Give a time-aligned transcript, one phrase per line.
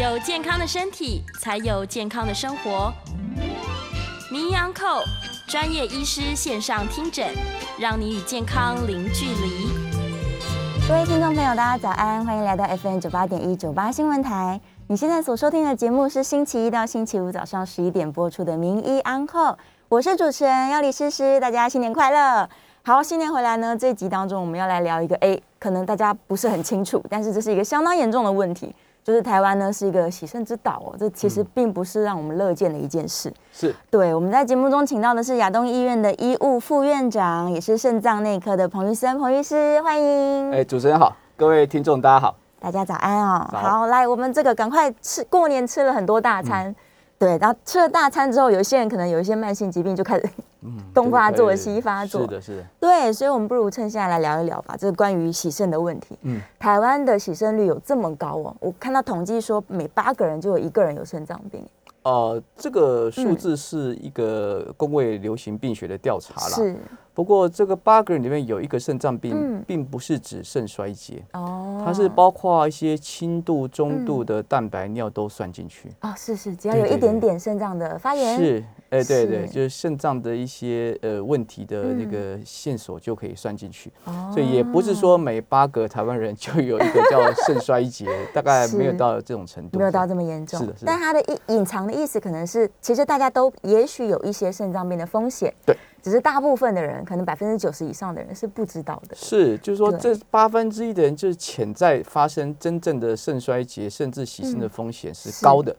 [0.00, 2.90] 有健康的身体，才有健康的生活。
[4.32, 5.02] 名医安寇
[5.46, 7.28] 专业医师线上听诊，
[7.78, 9.68] 让你与健康零距离。
[10.88, 14.58] 各位听众朋友，大家早安，欢迎来到 FM 九八点一九八新闻台。
[14.86, 19.54] 你现在所收听的节目是星期一到星期五早上十一点播出的名医安扣，
[19.90, 22.48] 我是主持人要李诗诗，大家新年快乐。
[22.82, 28.74] 好，新年回来呢，这集当中我们要来聊一个，哎，可能大家不是很清楚，但是这是一个相当严重的问题。
[29.10, 33.32] 就是台湾呢是一个洗肾之岛哦，这其实并不是让我们乐见的一件事。
[33.52, 40.52] 是对，我们在节目中请到的是亚东医院的医务副院长，也是肾脏内科的彭医生，彭医师，欢迎。
[40.52, 43.50] 哎，主持人好，各位听众大家好，大家早安哦。
[43.52, 46.72] 好，来，我们这个赶快吃，过年吃了很多大餐。
[47.20, 50.26] 对，然后吃了大餐之后，有一些人可能有一些慢性疾病就开始
[50.94, 52.22] 东发作西发作。
[52.22, 52.64] 是的，是的。
[52.80, 56.16] 对，所以我们不如趁现在来聊一聊吧，这个关于洗肾的问题。
[56.22, 58.56] 嗯，台湾的洗肾率有这么高哦？
[58.58, 61.62] 我看到统计说，每八个人就有一个人有肾脏病。
[62.04, 66.56] 呃，这个数字是一个公卫流行病学的调查啦。
[66.56, 66.74] 是。
[67.12, 75.88] 不过这个八个人里面有一个肾脏病，并不是指肾衰竭哦，它是包括一些轻度、中度的蛋白尿都算进去。
[76.00, 78.36] 哦，是是，只要有一点点肾脏的发炎。
[78.38, 78.64] 是。
[78.90, 83.88] 哎，对对，就是肾脏的一些呃问题的那个线索就可以算进去，
[84.34, 90.58] 所以也不是说每八个台湾人就有一个叫肾衰竭， 大概没有到这种程度，没有到这么严重。
[90.58, 95.54] 是的，但它的隐隐藏的意思可能是，其实大家都也许有一些肾脏病的风险。
[95.64, 95.76] 对。
[96.02, 99.16] 只是大部分的人，可能百分之九十以上的人是不知道的。
[99.16, 105.74] 是，就是说这八分之一的人，就是潜在发生真正的肾衰竭甚至牺牲的风险是高的。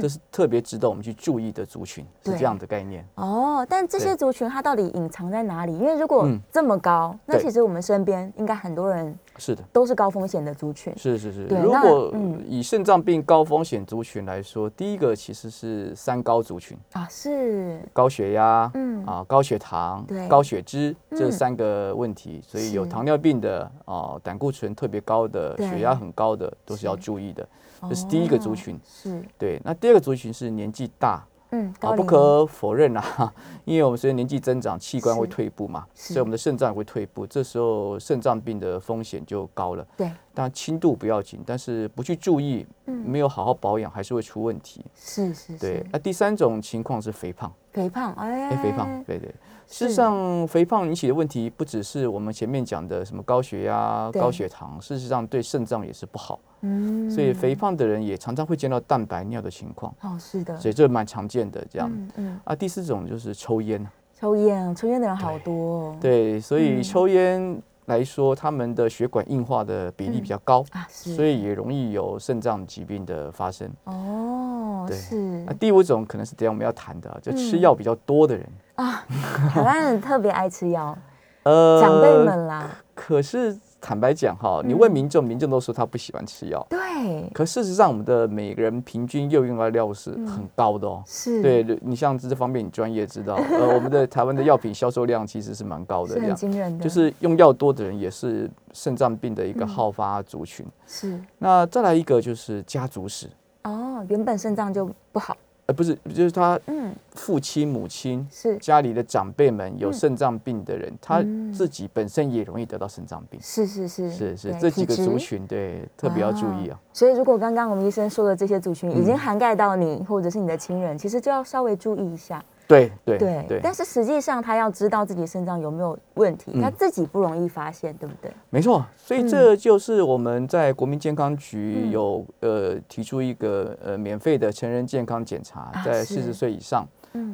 [0.00, 3.06] 这是特别值得我们去注意的族群，是这样的概念。
[3.16, 5.76] 哦，但这些族群它到底隐藏在哪里？
[5.76, 10.92] 因为如果这么高，那其实我们身边应该很多人是的，都是高风险的族群。
[10.96, 11.44] 是是是。
[11.46, 12.12] 如果
[12.46, 16.76] 以肾脏病高风险族群来说，第一个其实是三高族群。
[16.92, 17.80] 啊，是。
[17.92, 19.04] 高血压，嗯。
[19.04, 27.46] 啊，高血糖，对，高血脂这三个问题，所以有糖尿病的啊，胆固醇特别高的，血压很高的，都是要注意的。
[27.88, 29.60] 这是第一个族群，是对。
[29.64, 33.32] 那第二个族群是年纪大，嗯，啊，不可否认啊，
[33.64, 39.86] 因为我们随着年纪增长，器官会退步嘛，所以我们的肾脏也会退步，这时候肾脏病的风险就高了。
[39.96, 44.84] 对，但轻度不要紧，但是不去注意，没有好好保养，还是会出问题。
[44.94, 45.84] 是是，对。
[45.92, 49.34] 那第三种情况是肥胖，肥胖，哎，肥胖，对对。
[49.66, 56.38] 事实上，肥胖引起的问题不只是我们前面讲的什么高血压、高血糖，事实上对肾脏也是不好。
[56.60, 59.94] 嗯，所以肥胖的人也常常会见到蛋白尿的情况。
[60.02, 60.58] 哦，是的。
[60.58, 61.90] 所以这蛮常见的这样。
[61.92, 62.40] 嗯嗯。
[62.44, 63.86] 啊，第四种就是抽烟。
[64.18, 65.96] 抽烟，抽烟的人好多。
[66.00, 67.60] 对，所以抽烟。
[67.86, 73.70] 来说，他们的血管硬化的比例比较高啊，所以也容易有肾脏疾病的发生。
[73.84, 74.98] 哦，对。
[75.44, 79.04] 那第五种可能是等下我们要谈的，就吃药比较多的人啊。
[79.50, 80.96] 台湾人特别爱吃药，
[81.44, 82.70] 呃，长辈们啦。
[82.94, 83.56] 可是。
[83.86, 86.66] 坦白讲哈，你问民众，民众都说他不喜欢吃药。
[86.70, 87.28] 对。
[87.34, 91.02] 可事实上，我们的每个人平均用的量是很高的哦。
[91.06, 91.42] 是。
[91.42, 96.82] 对，你像这方面，你专业知道， 呃，我们的台湾的药品销售量其实是蛮高的，很惊人的。
[96.82, 100.64] 就是用药多的人，也是肾脏病的一个好发族群。
[100.86, 101.20] 是。
[101.36, 103.28] 那再来一个就是家族史。
[103.64, 105.36] 哦，原本肾脏就不好。
[105.66, 108.56] 呃，不是，就是他，嗯，父亲、母亲是。
[108.58, 113.40] 家里的长辈们有肾脏病的人，他自己本身也容易得到肾脏病。
[113.42, 114.10] 是是是。
[114.10, 116.78] 是是，这几个族群对特别要注意啊。
[116.92, 122.44] 所以，如果刚刚我们医生说的这些族群已经涵盖到你或者是你的亲人，其实就要稍微注意一下。
[122.66, 128.32] 对对对，但是实际上他要知道自己肾脏有没有问题，他自己不容易发现，对不对？
[128.50, 136.86] 没错，所以这就是我们在国民健康局有呃提出一个呃免费的成人健康检查，在四十岁以上，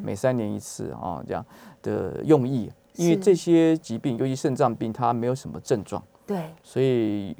[0.03, 1.45] 每三年一次啊这样
[1.83, 7.37] 的用意，因为这些疾病，尤其肾脏病，它没有什么症状，对，所以。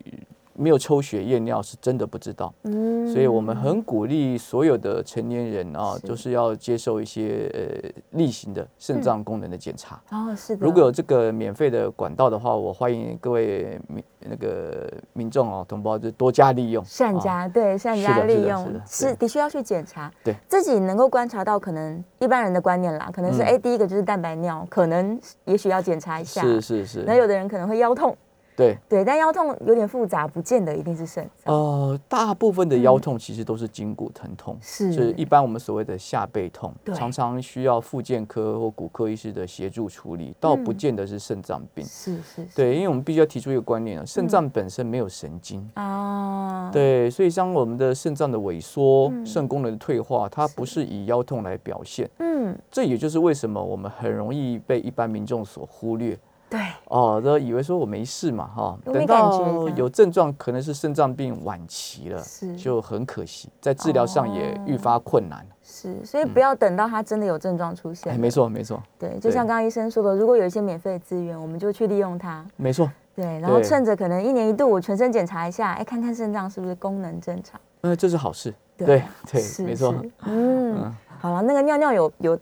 [0.61, 9.99] 没有抽血验尿是真的不知道，嗯，所以我们很鼓励所有的成年人啊，就是要接受一些呃例行的肾脏功能的检查。
[10.11, 10.67] 哦，是的。
[10.67, 16.85] 如果有这个免费的管道的话，我欢迎各位民那个民众哦，同胞就多加利用。
[16.85, 26.43] 善加对，善加利用是的确要去检查，对自己能够观察到可能一般人的观念啦，可能是哎第一个就是蛋白尿，可能也许要检查一下。
[26.43, 27.03] 是是是。
[27.07, 28.15] 那有的人可能会腰痛。
[28.61, 28.79] 对。
[28.89, 31.55] 对，但腰痛有点复杂，不见得一定是肾脏。
[31.55, 35.13] 呃，大部分的腰痛其实都是筋骨疼痛，是是。
[35.13, 41.83] 一般我们所谓的下背痛，常常需要复健科或骨科医师的协助处理，倒不见得是肾脏病。
[41.87, 42.57] 是是是。
[42.57, 45.67] 对，因为我们必须要提出一个观念啊，肾脏本身没有神经。
[45.75, 49.25] 啊，对，所以像我们的肾脏的萎缩、嗯。
[49.25, 50.81] 肾功能的退化，它不是。
[50.91, 52.11] 以腰痛来表现。
[52.19, 56.19] 嗯，这也就是为什么我们很容易被一般民众所忽略。
[56.51, 65.47] 对，哦，都以为说我没事嘛，哈，等到有症状，可能是肾脏病晚期了，是就很可惜，在治疗上也愈发困难。
[65.63, 68.19] 是，所以不要等到他真的有症状出现。
[68.19, 72.45] 没错，没错，对，就像刚刚医生说的，如果有一些免费的资源，我们就去利用它。
[72.57, 72.91] 没错。
[73.15, 77.61] 对，然后趁着可能一年一度，我全身检查一下，哎，看看肾脏是不是功能正常。
[77.83, 78.53] 呃，这是好事。
[78.77, 79.93] 对对，是没错。
[79.93, 82.39] 是嗯，好了，那个尿尿有有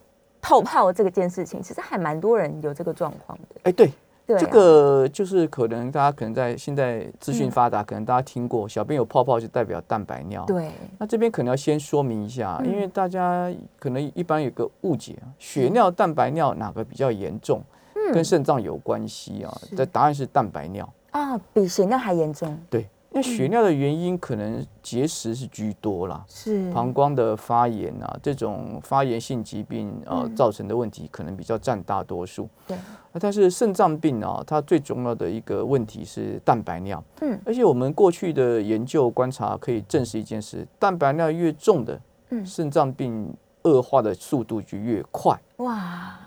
[0.48, 3.60] 泡泡这个件事情，其实还蛮多人有这个状况的。
[3.64, 3.92] 哎，对，
[4.26, 10.46] 这个就是可能大家可能在现在资嗯讯发达，可能大家听过，小便有泡泡就代表蛋白尿。
[10.46, 17.62] 对，那这边可能要先说明一下，嗯因为大家可能一般有个误解啊，血尿、蛋白尿哪个比较严重？
[18.14, 19.54] 跟肾脏有关系啊？
[19.76, 20.90] 的答案是蛋白尿。
[21.10, 22.58] 啊，比血尿还严重。
[22.70, 26.70] 对，因为血尿的原因可能结石是居多啦，是。
[26.72, 30.36] 膀胱的发炎啊，这种发炎性疾病呃嗯。
[30.36, 32.48] 造成的问题可能比较占大多数。
[32.66, 37.02] 对，啊但是肾脏病啊，它最重要的一个问题是蛋白尿。
[37.22, 37.40] 嗯。
[37.46, 42.44] 而且我们过去的研究观察可以证实一件事：蛋白尿越重的，嗯。
[42.44, 45.34] 肾脏病恶化的速度就越快。
[45.56, 46.18] 哇，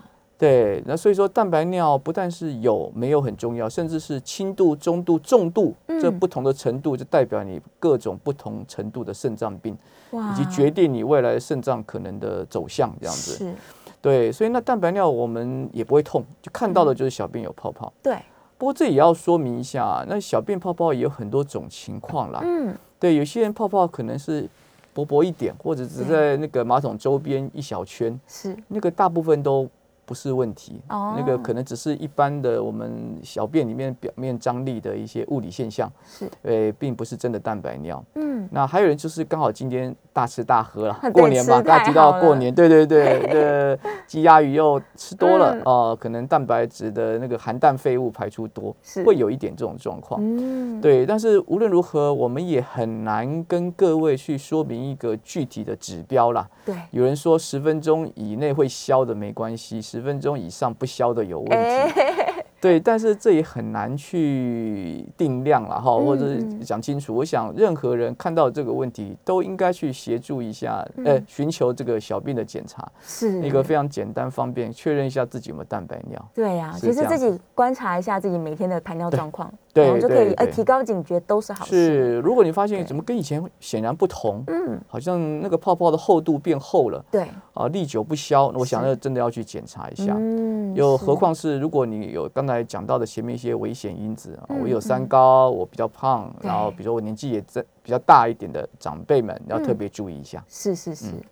[0.42, 9.78] 对，那所以说蛋白尿不但是有没有很重要，甚至是轻度、中度、重度，这嗯不同的程度就代表你各种不同程度的肾脏病，
[10.10, 13.34] 以及决定你未来肾脏可能的走向这样子。
[13.34, 13.54] 是，
[14.00, 17.92] 对，所以那蛋白尿我们也不会痛，就看到的就是小便有泡泡。
[18.02, 18.16] 对，
[18.58, 22.40] 不过这也要说明一下，那小便泡泡也有很多种情况啦。
[22.42, 24.48] 嗯，对，有些人泡泡可能是
[24.92, 29.68] 薄薄一点，或者只在那个马桶周边一小圈，是，那个大部分都
[30.12, 31.14] 不是问题，哦。
[31.16, 38.04] 那个可能只是一般的我们小便里面表面张力的一些物理现象，是，呃，并不是真的蛋白尿。
[38.16, 45.62] 嗯，那还有人就是刚好今天大吃大喝了， 过年嘛，吃大家提到过年，对对对，这 鸡鸭鱼肉吃多了嗯。
[45.64, 50.20] 哦，可能蛋白质的那个含氮废物排出多是，会有一点这种状况。
[50.22, 56.46] 嗯，对，但是无论如何，我们也很难跟各位去说明一个具体的指标啦。
[56.66, 61.54] 对，有人说十分钟以内会消的没关系，十分钟以上不消的有问题。
[61.56, 67.14] 哎， 对，但是这也很难去定量了哈，或者是嗯讲清楚。
[67.14, 76.28] 我想任何人看到这个问题，都应该去协助一下，呃，寻求这个小病的检查，是一个非常简单方便，确认一下自己有没有蛋白尿。
[76.34, 81.70] 对呀、是其实自己观察一下自己每天的排尿状况，对然后就可以对对呃提高警觉，都是好事。
[81.70, 90.14] 是，如果你发现怎么跟以前显然不同，嗯，好像那个泡泡的厚度变厚了对，啊，历久不消，我想是那真的要去检查一下。
[90.16, 100.42] 嗯又何况是如果你有刚才讲到的前面一些危险因子啊，嗯我有三高，我比较胖，然后比如说我年纪也在比较大一点的长辈们，要特嗯别注意一下。
[100.48, 101.06] 是是是。
[101.06, 101.22] 嗯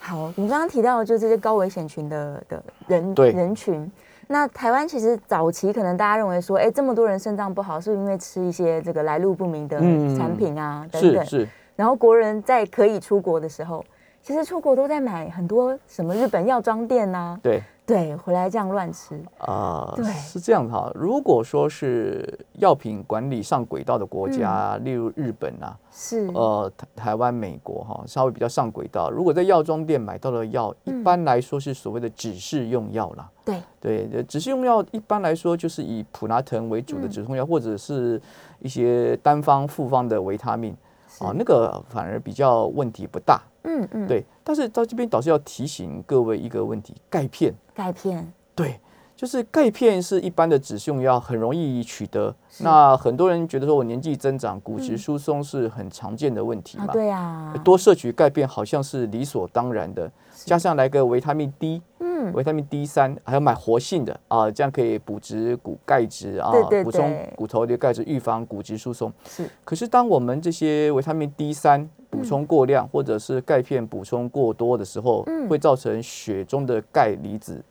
[0.00, 3.90] 好，我们刚刚提到的就这些高危险群的的人人群。
[4.30, 11.24] 那台湾其实早期可能大家认为说，哎，这么多人肾脏不好，是不是因为吃一些这个来路不明的嗯产品啊、等等。
[11.24, 13.82] 是是，然后国人在可以出国的时候，
[14.28, 19.18] 其实出国都在买很多什么日本药妆店呐、对对，回来这样乱吃。
[19.38, 20.92] 啊、对是这样的哈。
[20.94, 29.08] 如果说是药品管理上轨道的国家，嗯例如日本啊，是，呃，台台湾、美国哈，稍微比较上轨道。
[29.10, 33.30] 如果在药妆店买到的药，嗯一般来说是所谓的指示用药啦。
[33.46, 38.20] 对，对，呃指示用药一般来说就是以普拿疼为主的嗯止痛药，或者是
[38.58, 40.76] 一些单方、复方的维他命
[41.20, 43.40] 啊，那个反而比较问题不大。
[43.68, 47.54] 嗯嗯，对，但是到这边导师要提醒各位一个问题：钙片。
[47.74, 48.80] 钙片，对，
[49.14, 52.34] 就是钙片是一般的止痛药，很容易取得。
[52.60, 56.92] 那很多人觉得说我年纪增长，骨质疏松是很常见的问题啊，嘛。
[56.92, 66.50] 对啊，多摄取钙片好像是理所当然的，加上来个维他命 D，嗯，维他命 D 三，还要买活性的啊，这样可以补植骨钙质啊
[66.82, 69.12] 补充骨头的钙质，预防骨质疏松。
[69.28, 77.62] 是，可是当我们这些维他命 D 三补充过量，嗯或者是钙片补充过多的时候，会造成血中的钙离子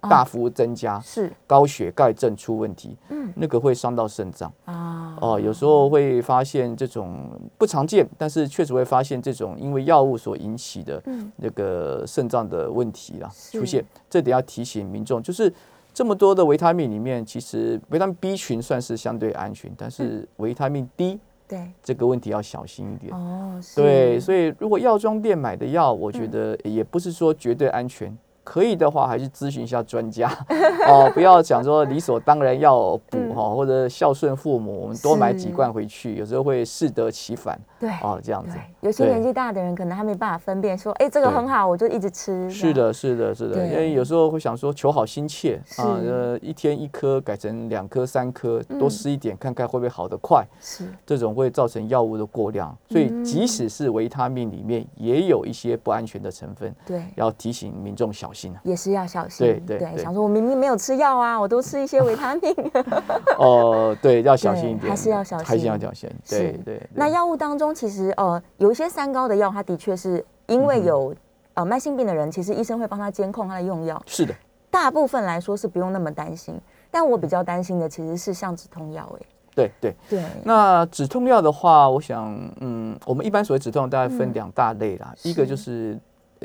[0.00, 1.30] 哦大幅增加，是。
[1.46, 3.32] 高血钙症出问题，嗯。
[3.36, 4.52] 那个会伤到肾脏。
[4.64, 11.30] 啊，哦，有时候会发现这种不常见，但是确实会发现这种因为药物所引起的嗯。
[11.36, 15.52] 那个肾脏的问题啦是出现，这点要提醒民众，就是
[15.92, 21.18] 这么多的维他命里面，其实维他命 B 群算是相对安全，但是维他命 D
[21.48, 23.12] 对，这个问题要小心一点。
[23.12, 28.16] 哦，对，所以如果药妆店买的药，我觉嗯得也不是说绝对安全。
[28.48, 30.26] 可以的话，还是咨询一下专家。
[30.88, 33.34] 哦，不要讲说理所当然要补嗯。
[33.34, 37.60] 哈，或者孝顺父母，我们多买几罐回去，有时候会适得其反。
[37.78, 42.48] 对哦，这样子。，有些年纪大的人可能他没办法分辨，说，哎，这个很好，我就一直吃。
[42.48, 48.78] 是的，是的，是的，因为有时候会想说求好心切啊，呃，一天一颗改成两颗、三颗，嗯。
[48.78, 50.42] 多吃一点，看看会不会好得快。
[50.58, 50.84] 是。
[51.04, 57.02] 这种会造成药物的过量，所以即使是维他命里面也有一些不安全的成分，对。
[57.16, 58.60] 要提醒民众小心啊。
[58.62, 62.54] 也是要小心，对对对想说我明明没有吃药啊，我都吃一些维他命。
[63.38, 66.10] 哦，对，要小心一点，还是要小心还是要心小心。
[66.28, 71.14] 对对，对那药物当中，其实呃有一些三高的药，它的确是因嗯为有、
[71.54, 74.00] 呃慢性病的人，其实医生会帮他监控他的用药。
[74.06, 74.34] 是的，
[74.70, 79.96] 大部分来说是不用那么担心，但我比较担心的其实是像止痛药，哎，对对。
[80.08, 85.98] 对，那止痛药的话，我想，嗯，我们一般所谓止痛药大概分嗯两大类啦，一个就是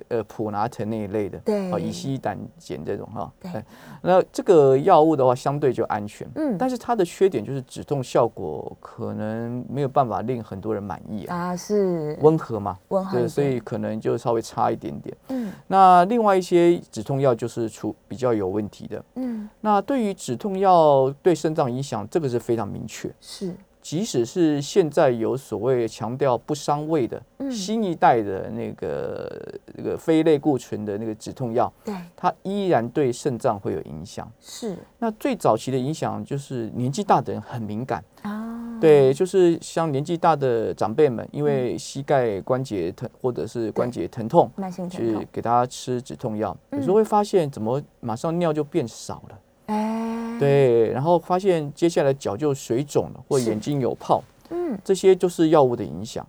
[0.10, 1.72] 呃普拿疼那一类的，对。
[1.72, 3.52] 啊，乙烯胆碱这种哈，对。
[3.52, 3.66] 哎
[4.02, 6.58] 那这个药物的话相对就安全，嗯。
[6.58, 12.18] 但是它的缺点就是止痛效果可能没有办法令很多人满意啊，啊是。
[12.22, 15.16] 温和嘛，温和对所以可能就稍微差一点点。
[15.30, 15.52] 嗯。
[15.68, 19.06] 那另外一些止痛药就是出比较有问题的。
[19.16, 19.50] 嗯。
[19.62, 23.10] 那对于止痛药对肾脏影响，这个是非常明确。
[23.22, 27.52] 是即使是现在有所谓强调不伤胃的、嗯。
[27.52, 31.94] 新一代的那个那个非类固醇的那个止痛药，对。
[32.16, 34.32] 它依然对肾脏会有影响。
[34.40, 34.78] 是。
[34.98, 38.80] 那最早期的影响就是年纪大的人很敏感，啊。
[38.80, 45.22] 对，就是像年纪大的长辈们，因嗯为膝盖关节疼或者是关节疼痛，慢性疼痛。
[45.22, 46.88] 去，给他吃止痛药，有时嗯。
[46.88, 50.38] 候会发现怎么马上尿就变少了，哎。
[50.39, 53.50] 对，然后发现接下来脚就水肿了，或是。
[53.50, 54.77] 眼睛有泡，嗯。
[54.84, 56.25] 这些就是药物的影响。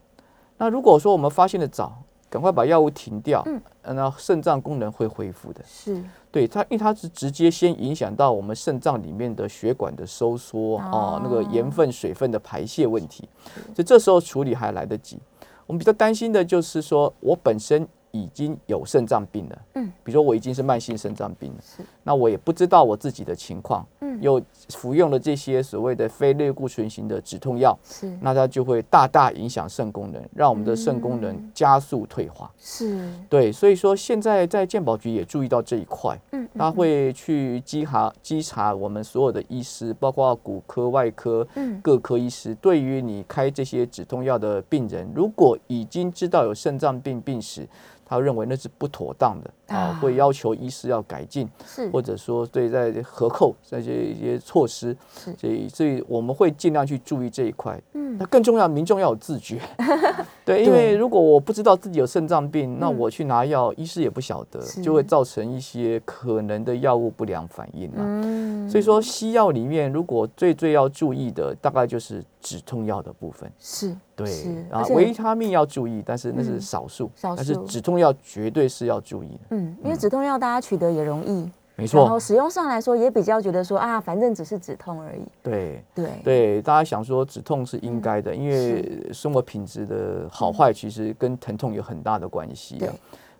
[0.58, 2.00] 那如果说我们发现的早，
[2.30, 3.60] 赶快把药物停掉，嗯。
[3.82, 5.62] 呃那肾脏功能会恢复的。
[5.66, 6.02] 是。
[6.30, 13.28] 对它，因为它是直接先影响到我们肾脏里面的血管的收缩哦，那个盐分、水分的排泄问题，
[13.72, 15.18] 所以这时候处理还来得及。
[15.66, 24.14] 我们比较担心的就是说，我本身已经有肾脏病了，嗯，比如说我已经是慢性肾脏病了是，那我也不知道我自己的情况，嗯。
[24.20, 28.16] 又服用了这些所谓的非类固醇型的止痛药，是。
[28.20, 32.48] 那它就会大大影响肾功能，让我们的肾功能嗯加速退化。
[32.56, 33.12] 是。
[33.28, 41.80] 对，所以说现在在健保局也注意到这一块，嗯他会去稽查稽查我们所有的医师，包括骨科、外科嗯。
[41.82, 47.68] 各科医师，对于你开这些止痛药的病人，如果已经知道有肾脏病病史，
[48.06, 49.76] 他认为那是不妥当的啊。
[49.76, 54.96] 啊，会要求医师要改进，是或者说对在合扣这些一些措施，
[55.38, 57.80] 所以所以我们会尽量去注意这一块。
[57.92, 58.18] 嗯。
[58.18, 59.60] 那更重要，民众要有自觉。
[60.44, 68.02] 对，因为如果我不知道自己有肾脏病，那嗯我去拿药，医师也不晓得，就会造成一些可能的药物不良反应啊。
[68.02, 68.68] 嗯。
[68.68, 73.48] 所以说，西药里面如果最最要注意的，大概就是止痛药的部分。
[73.60, 76.60] 是对是，然后而且维他命要注意，但是那是嗯。
[76.60, 79.40] 少数，少但是止痛药绝对是要注意的。
[79.50, 85.22] 嗯，因为止痛药大家取得也容易，没错然后，使用上来说也比较觉得说啊，反正只是止痛而已。
[85.42, 85.84] 对。
[85.94, 92.78] 对对，大家想说止痛是应该嗯的，因为生活品质的好坏其实跟疼痛有很大的关系。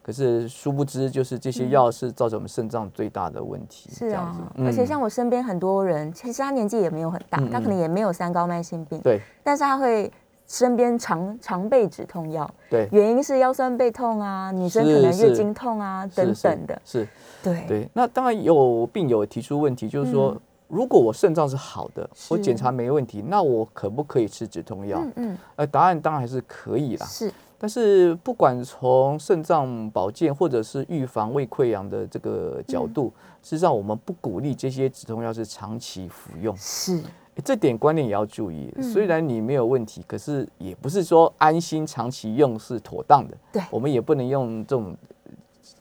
[0.02, 3.88] 可是殊不知，就是这些药是造成我们肾脏最大的问题。
[3.90, 10.12] 是啊这样子，而且嗯像我身边很多人，其实他年纪也没有很大，嗯他可能也没有三高慢性病，对但是他会
[10.46, 16.82] 身边常常备止痛药，对，原因是腰酸背痛啊，女生可能月经痛啊等等的。
[16.84, 17.08] 是，
[17.42, 17.64] 对。
[17.66, 17.88] 对。
[17.92, 24.98] 那当然有病友提出问题，就是说嗯，如果我肾脏是好的，我检查没问题，那我可不可以吃止痛药？
[25.00, 27.06] 嗯嗯，呃，答案当然还是可以啦。
[27.06, 27.32] 是。
[27.56, 36.56] 但是不管从肾脏保健或者是预防胃溃疡的这个角度，嗯事实上我们不鼓励这些止痛药是长期服用。
[36.56, 37.04] 是，诶
[37.42, 38.72] 这点观念也要注意。
[38.76, 43.36] 嗯虽然你没有问题，可是也不是说安心长期用是妥当的。
[43.52, 45.32] 对我们也不能用这种呃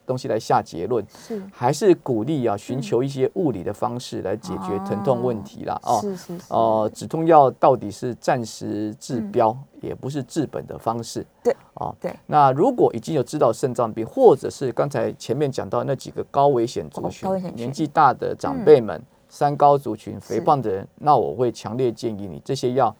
[0.06, 5.78] 东西来下结论，是还是鼓励啊，寻求一些物理的方式来解决疼痛问题啦。
[5.84, 5.98] 哦。
[6.00, 11.24] 是是是，哦，止痛药到底是暂时治嗯标，也不是治本的方式。
[11.42, 12.12] 对，哦，对。
[12.26, 19.00] 那如果已经有知道肾脏病，或者是刚才前面讲到那几个高危险族群年纪大的长辈们、
[19.34, 22.94] 三高族群、肥胖的人，那我会强烈建议你这些药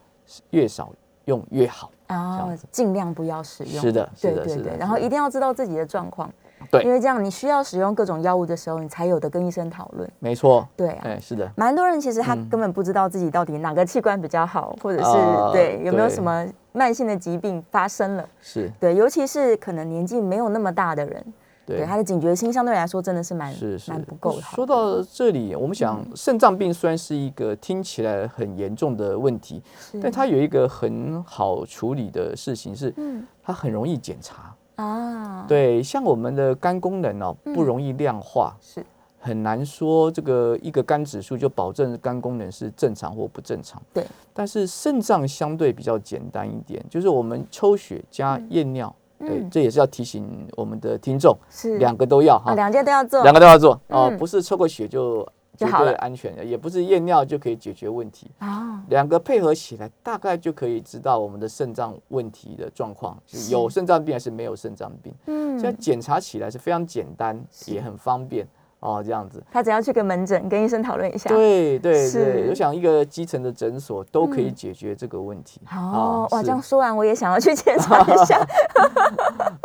[0.49, 0.91] 越少
[1.23, 1.89] 用越好。
[2.07, 3.81] 啊，尽量不要使用。
[3.81, 4.77] 是的，是的，对对对，是的。
[4.77, 6.29] 然后一定要知道自己的状况。
[6.69, 10.09] 对因为这样你需要使用各种药物的时候，你才有的跟医生讨论。
[10.19, 18.27] 没错，对啊，哎，是的，蛮多人其实他嗯根本不知道自己到底哪个器官比较好，或者是、啊对有没有什么慢性的疾病发生了。
[18.41, 21.23] 是，对，尤其是可能年纪没有那么大的人，
[21.65, 21.77] 对。
[21.77, 23.91] 对，他的警觉心相对来说真的是蛮是是。
[23.91, 24.41] 蛮不够的。
[24.41, 26.11] 说到这里，我们想嗯。
[26.15, 29.61] 肾脏病虽然是一个听起来很严重的问题，
[30.01, 33.25] 但它有一个很好处理的事情是，嗯。
[33.43, 34.55] 它很容易检查。
[34.75, 38.85] 啊，对，像我们的肝功能哦，不容易量化，是。
[39.17, 43.81] 很难说这个一个肝指数就保证肝功能是正常或不正常。
[43.91, 48.95] 对，但是肾脏相对比较简单一点，就是我们抽血加验尿，
[49.25, 49.49] 对，嗯。
[49.49, 51.77] 这也是要提醒我们的听众，是。
[51.77, 52.51] 两个都要哈。
[52.51, 54.17] 啊，，两件都要做，两个都要做哦，嗯。
[54.17, 55.23] 不是抽个血就
[55.57, 55.93] 绝对就好了。
[55.95, 58.29] 安全的，也不是验尿就可以解决问题。
[58.39, 63.51] 啊，两个配合起来，大概就可以知道我们的肾脏问题的状况，是。
[63.51, 65.13] 有肾脏病还是没有肾脏病。
[65.27, 65.57] 嗯。
[65.57, 68.45] 现在检查起来是非常简单，也很方便
[68.85, 69.41] 哦，这样子。
[69.51, 71.29] 他只要去个门诊跟医生讨论一下。
[71.29, 75.59] 对对是对，我想一个基层的诊所都可以嗯解决这个问题。
[75.71, 78.39] 哦，哇，是这样说完我也想要去检查一下。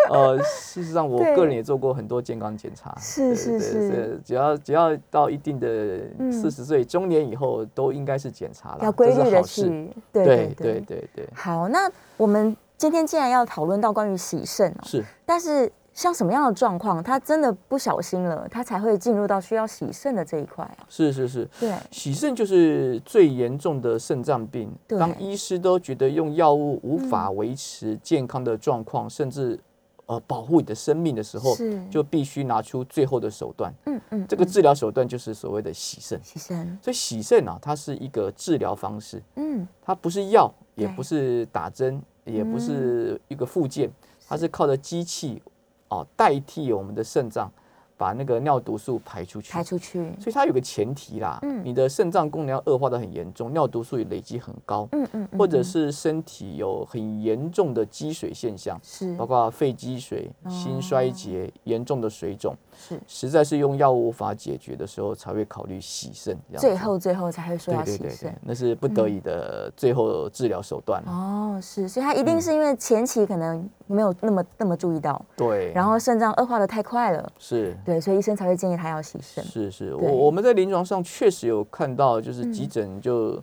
[0.09, 2.97] 呃， 事实上我对个人也做过很多健康检查。
[2.99, 5.67] 是是是只要只要到一定的
[6.19, 9.41] 嗯四十岁中年以后，都应该是检查了，要规律的。
[9.51, 15.05] 去，对对对对对对，好，那我们今天既然要讨论到关于洗肾哦，是。
[15.27, 20.79] 但是像什么样的状况，他真的不小心了，他才会进入到需要洗肾的这一块啊？
[20.89, 24.73] 是是是，对，洗肾就是最严重的肾脏病。
[24.89, 29.61] 当医师都觉得用药物无法维持健康的状况，甚至
[30.07, 33.71] 呃保护你的生命的时候是，就必须拿出最后的手段。
[33.85, 36.19] 嗯嗯，这个嗯治疗手段就是所谓的洗肾。
[36.25, 43.91] 洗肾，所以洗肾啊，它是一个治疗方式，嗯，它不是药，也不是打针，也不是一个附件，
[44.27, 45.43] 它是靠着机器
[45.91, 47.51] 哦代替我们的肾脏，
[47.97, 49.53] 把那个尿毒素排出去。
[49.53, 51.63] 排出去，所以它有个前提啦，嗯。
[51.63, 59.15] 你的肾脏功能要恶化的很严重，尿毒素也累积很高，嗯嗯，嗯或者嗯是身体有很严重的积水现象，是。
[59.17, 61.13] 包括肺积水、心衰哦。
[61.15, 62.57] 竭、严重的水肿，
[62.89, 66.37] 是，实在是用药物无法解决的时候，才会考虑洗肾。
[66.57, 71.03] 最后最后才会说要对对对对洗肾。，那是不得已的最后治疗手段。
[71.07, 79.45] 哦，是，所以他一嗯定是因为前期可能没有那么那么注意到，对，然后肾脏恶化的太快了，是对，所以医生才会建议他要洗肾。
[79.45, 83.43] 是是，我我们在临床上确实有看到，就是嗯急诊就。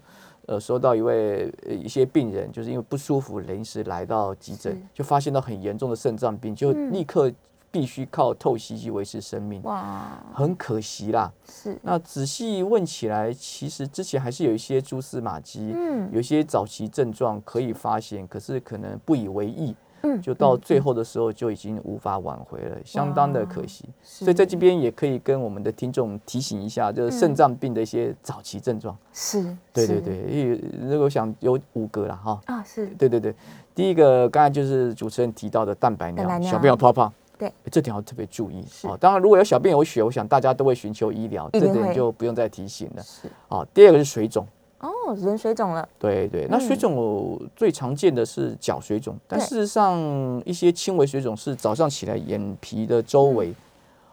[0.49, 7.29] 呃，收到一位呃一些病人，就是因为不舒服，临时来到急诊，就发现到很严重的肾脏病，就嗯立刻
[7.77, 11.31] 必须靠透析去维持生命，哇，很可惜啦。
[11.47, 16.09] 是，那仔细问起来，其实之前还是有一些蛛丝马迹，嗯。
[16.11, 20.19] 有一些早期症状可以发现，可是可能不以为意，嗯。
[20.19, 23.85] 就到嗯最后的时候就已经无法挽回了，相当的可惜。
[24.01, 28.97] 所以在这边也可以跟我们的听众提醒一下，就是肾脏病的一些早期症状。
[29.13, 32.41] 是，是对对对，因为那个我想有五个了哈。
[32.47, 32.87] 啊，是。
[32.97, 33.35] 对对对，
[33.75, 37.13] 第一个刚才就是主持人提到的蛋白尿，蛋白尿小朋友泡泡。
[37.37, 38.61] 对，这点要特别注意。
[38.83, 38.97] 啊哦。
[38.99, 43.03] 当然，如果有小便有血，我想大家都会寻求医疗，这点就不用再提醒了。
[43.03, 43.29] 是。
[43.49, 44.45] 哦，第二个是水肿。
[44.79, 49.99] 哦，人水肿了，对对，那水嗯肿最常见的是脚水肿，但事实上
[50.45, 53.51] 一些轻微水肿是早上起来眼皮的周围、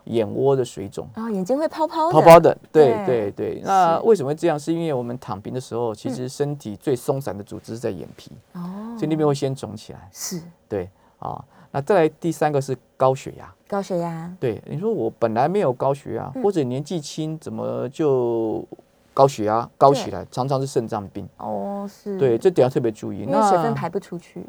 [0.05, 1.07] 眼窝的水肿。
[1.15, 3.07] 然后眼睛会泡泡的，泡泡的，对对。
[3.07, 3.63] 对对。
[3.63, 4.59] 那是为什么会这样？
[4.59, 10.09] 是因为我们躺平的时候，其实身体最松散的组织是在眼皮，哦，所以那边会先肿起来。
[10.15, 10.41] 是。
[10.67, 13.53] 对啊，那再来第三个是高血压。
[13.67, 18.65] 高血压，对，你说我本来没有高血压，嗯或者年纪轻，怎么就
[19.13, 20.25] 高血压高起来？
[20.31, 21.29] 常常是肾脏病。
[21.39, 23.23] 哦，是，对，，这点要特别注意。
[23.23, 24.45] 因为水分排不出去，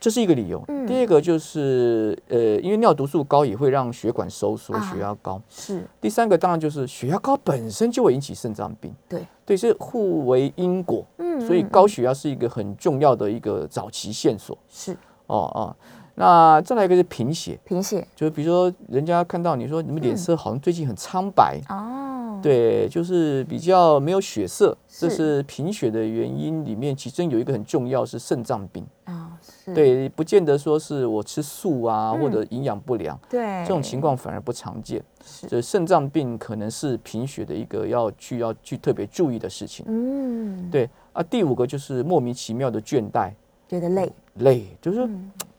[0.00, 0.60] 这是一个理由。
[0.66, 5.40] 嗯第二个就是呃，因为尿毒素高也会让血管收缩，啊血压高。
[5.48, 11.04] 是第三个当然就是血压高本身就会引起肾脏病，对，对，是互为因果。
[11.18, 14.56] 嗯所以嗯高血压是一个很重要的一个早期线索。
[14.68, 14.92] 是
[15.26, 15.76] 哦哦，
[16.16, 18.06] 那再来一个是贫血，贫血。
[18.14, 28.86] 就是比如说人家看到你说你们脸色好像最近很苍白，哦，，对，就是比较没有血色，这是是贫血的原因里面，其中有一个很重要是肾脏病。
[29.04, 32.20] 啊是，对，不见得说是我吃素啊，嗯。
[32.20, 35.02] 或者营养不良，对，这种情况反而不常见。
[35.22, 39.84] 是，就是肾脏病可能是贫血的一个要去要去特别注意的事情。
[39.88, 43.32] 嗯，对啊，第五个就是莫名其妙的倦怠、
[43.68, 45.06] 觉得累，累，就是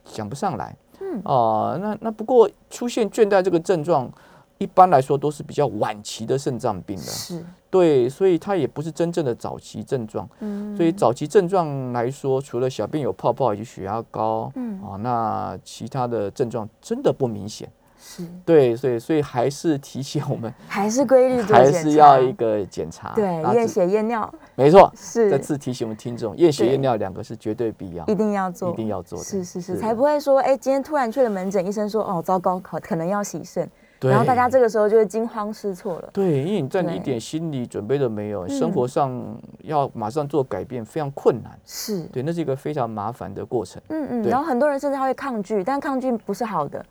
[0.06, 0.76] 讲不上来。
[1.02, 4.10] 嗯啊、那那不过出现倦怠这个症状，
[4.58, 7.04] 一般来说都是比较晚期的肾脏病了。
[7.04, 10.28] 是，对，所以它也不是真正的早期症状。
[10.40, 17.70] 嗯所以早期症状来说，除了小便有泡泡以及血压高，嗯啊，那其他的症状真的不明显
[18.16, 23.14] 是，对，所以所以还是提醒我们， 还是规律做还是要一个检查。
[23.16, 24.34] 对验血验尿。
[24.56, 24.92] 没错。
[24.96, 25.30] 是。
[25.30, 29.26] 再次提醒我们听众，验血对验尿两个是绝对必要，一定要做，一定要做的。
[29.26, 33.70] 是是是，才不会说，哎，今天突然去了门诊，医生说，哦，糟糕，可可能要洗肾，
[34.02, 36.10] 然后大家这个时候就会惊慌失措了。
[36.14, 41.52] 对，因为你在你一点心理准备都没有，生嗯活上要马上做改变非常困难。
[41.66, 43.82] 是，对，那是一个非常麻烦的过程。
[43.90, 46.86] 嗯嗯，然后很多人甚至他会抗拒，但抗拒不是好的，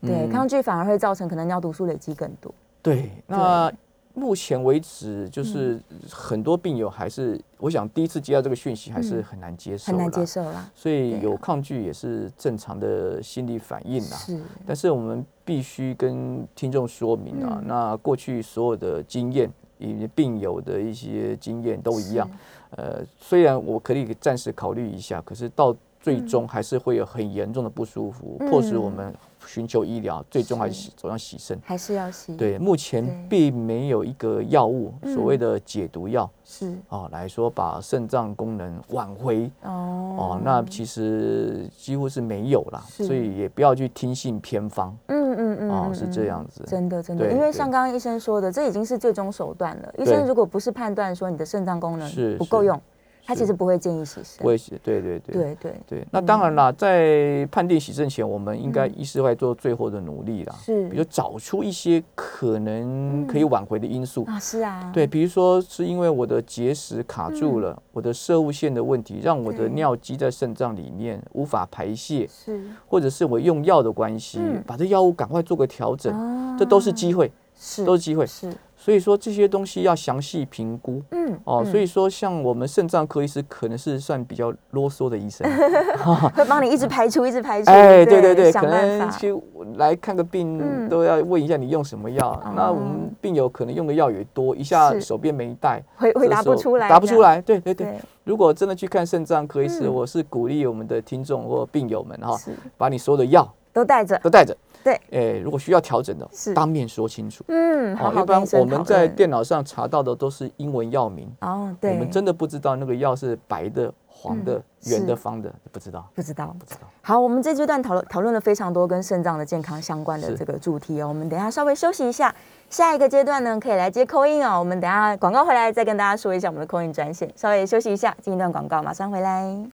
[0.00, 2.52] 对，嗯抗拒反而会造成可能尿毒素累积更多。
[2.82, 3.72] 对，那
[4.14, 5.78] 目前为止，就是
[6.10, 10.24] 很多病友还是，我想第一次接到这个讯息，还是很难接受，嗯很难接。
[10.24, 10.70] 受啦。
[10.74, 14.16] 所以有抗拒也是正常的心理反应啦。
[14.16, 22.26] 是，但是我们必须跟听众说明啊，嗯那过去所有的经验以及病友的一些经验都一样。
[22.70, 29.14] 呃，虽然我可以暂时考虑一下，可是到最终还是会有很严重的不舒服，嗯迫使我们
[29.46, 30.74] 寻求医疗，最终还是。
[30.74, 31.58] 洗走向洗肾。
[31.64, 33.26] 还是要洗。，对，目前对。
[33.28, 36.76] 并没有一个药物，嗯所谓的解毒药是。
[36.88, 39.50] 哦，来说把肾脏功能挽回。
[39.62, 40.16] 哦。
[40.18, 44.94] 哦，那其实几乎是没有啦，所以也不要去听信偏方。
[45.06, 46.26] 嗯嗯嗯哦，嗯是这嗯。
[46.26, 46.64] 样子。
[46.66, 49.94] 真的真的，因为像刚刚医生说的，这已经是最终手段了。
[49.98, 52.80] 医生如果不是判断说你的肾脏功能不够用，
[53.26, 53.46] 他其是。
[53.48, 54.38] 实不会建议洗肾。
[54.38, 55.34] 不会洗，对对对。
[55.34, 56.06] 对对，对。
[56.10, 58.94] 那当然啦，在判定洗肾前，我们应该嗯。
[58.96, 60.88] 医师会做最后的努力啦，是。
[60.88, 64.24] 比如找出一些可能可以挽回的因素。
[64.24, 72.62] 啊，是啊，对，比如说是因为我的结石卡住了，我的射物线的问题，让我的尿积在肾脏里面无法排泄，是。
[72.86, 74.62] 或者是我用药的关系，嗯。
[74.66, 76.56] 把这药物赶快做个调整，啊。
[76.58, 78.26] 这都是机会，是都是机会。
[78.26, 78.50] 是
[78.86, 81.02] 所以说这些东西要详细评估。
[81.10, 85.44] 嗯哦，嗯所以说像我们肾脏科医师可能是算比较啰嗦的医生，
[86.36, 87.68] 会帮你一直排除， 一直排除。
[87.68, 88.64] 哎，对对对，可。
[88.64, 89.34] 能去
[89.74, 97.22] 来看个病嗯都要问一下你用什么药，那我哦们病友可能用的药也多，一下手边没带，回回这时候答不出来，答不出。
[97.22, 97.88] 来，对对对。
[97.88, 102.38] 对，如果真的去看肾脏科医师，嗯我是鼓励我们的听众或病友们哈，
[102.78, 104.16] 把你所有的药都带着。
[104.18, 104.56] 都带着。
[104.86, 107.42] 对，哎，如果需要调整的是，当面说清楚。
[107.48, 116.54] 嗯，好一般我们在论电脑上查到的都是英文药名，哦，对我对，们真的不知道那个药是白的、黄的、圆的、方的，不知道，不知道。
[116.56, 116.82] 不知道。
[117.02, 121.08] 好，我们这阶段讨论讨论了非常多跟肾脏的健康相关的是这个主题哦。
[121.08, 122.32] 我们等一下稍微休息一下，
[122.70, 124.56] 下一个阶段呢可以来接扣印哦。
[124.60, 127.28] 我们等一下广告回来再跟大家说一下我们的扣印专线。
[127.34, 129.75] 稍微休息一下，进一段广告，马上回来。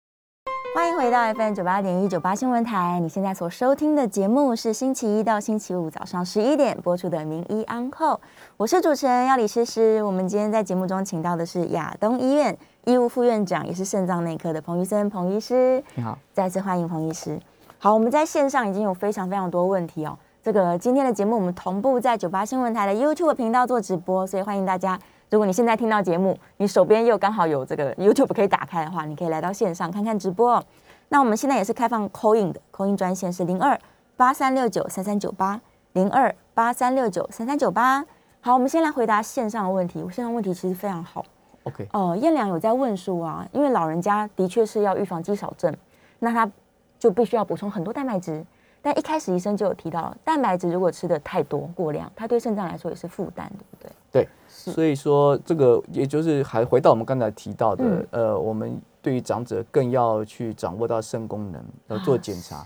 [0.75, 3.01] 欢迎回到 FM 九八点一九八新闻台。
[3.01, 8.15] 你现在所收听的节目是星期一到星期五早上十一点播出的《名医安后》，
[8.57, 10.03] 我是主持人要李诗诗。
[10.03, 15.83] 我们今天在节目中请到的是亚东医院医务副院长，也是肾脏内科的彭医生彭医师。
[15.95, 17.41] 你好，再次欢迎彭医师。
[17.79, 20.17] 好，我们在线上已经有非常非常多问题哦。
[20.43, 24.99] 这个今天的节目我们同步在九八新闻台的 YouTube 频道做直播，所以欢迎大家。
[25.31, 30.65] 如果你现在听到节目，你手边又刚好有这个 YouTube 可以打开的话，你可以来到线上看看直播哦。
[31.11, 33.79] 那我们现在也是开放 call in 的，call in 专线是零二
[34.17, 35.61] 八三六九三三九八
[35.93, 38.05] 零二八三六九三三九八。
[38.41, 40.03] 好，我们先来回答线上的问题。
[40.03, 41.25] 我线上问题其实非常好。
[41.65, 45.75] OK，呃，燕良有在问说啊，因为老人家的确是要预防肌少症，
[46.21, 46.51] 那他
[46.99, 48.45] 就必须要补充很多蛋白质。
[48.81, 53.93] 但一开始医生就有提到，蛋白质如果吃的太多过量，它对肾脏来说也是负担，对不对？
[54.11, 62.63] 对，是所以说这个也就是还回到我们刚才提到的，嗯呃，我们对于长者更要去掌握到肾功能，要做检查。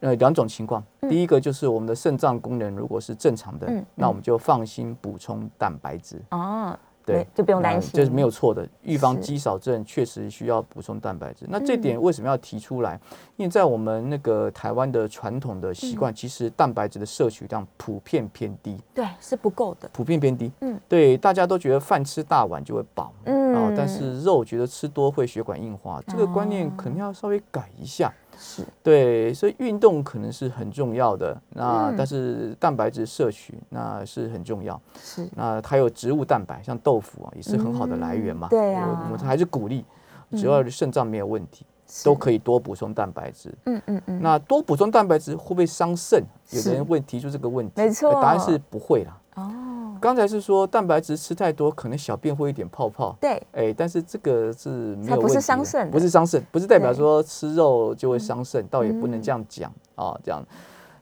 [0.00, 6.20] 呃，两种情况，嗯第一个就是我们的肾脏功能如果是正常的，嗯那我们就放心补充蛋白质。
[6.30, 8.68] 哦，对，就不用担心，这是没有错的。
[8.82, 11.46] 预防是肌少症确实需要补充蛋白质。
[11.48, 13.00] 那这嗯点为什么要提出来？
[13.36, 20.50] 因为在我们那个台湾的传统的习嗯惯，其实蛋白质的摄取量普遍偏低，对是不够的，普遍偏低。
[20.60, 28.12] 嗯，对，大家都觉得饭吃大碗就会饱，嗯哦，但是肉觉得吃多会血管硬化，这个观念哦可能要稍微改一下。
[28.38, 34.80] 是对，所以运动可能是很重要的，那、嗯但是蛋白质摄取那是很重要。
[35.02, 38.48] 是那它有植物蛋白，像豆腐啊，也是很好的来源嘛。
[38.48, 39.84] 嗯对啊我我们还是鼓励，
[40.30, 43.52] 嗯只要肾脏没有问题，是都可以多补充蛋白质。
[43.64, 46.22] 嗯嗯嗯，那多补充蛋白质会不会伤肾？
[46.50, 49.16] 有的人问提出这个问题，没错呃答案是不会啦。
[49.36, 53.16] 哦刚才是说蛋白质吃太多，可能小便会有一点泡泡。
[53.18, 60.18] 对哎，但是这个是没有不是有问题的伤肾不是伤肾，不是代表对说吃肉就会伤肾，倒也不能嗯这样讲啊。
[60.22, 60.44] 这样，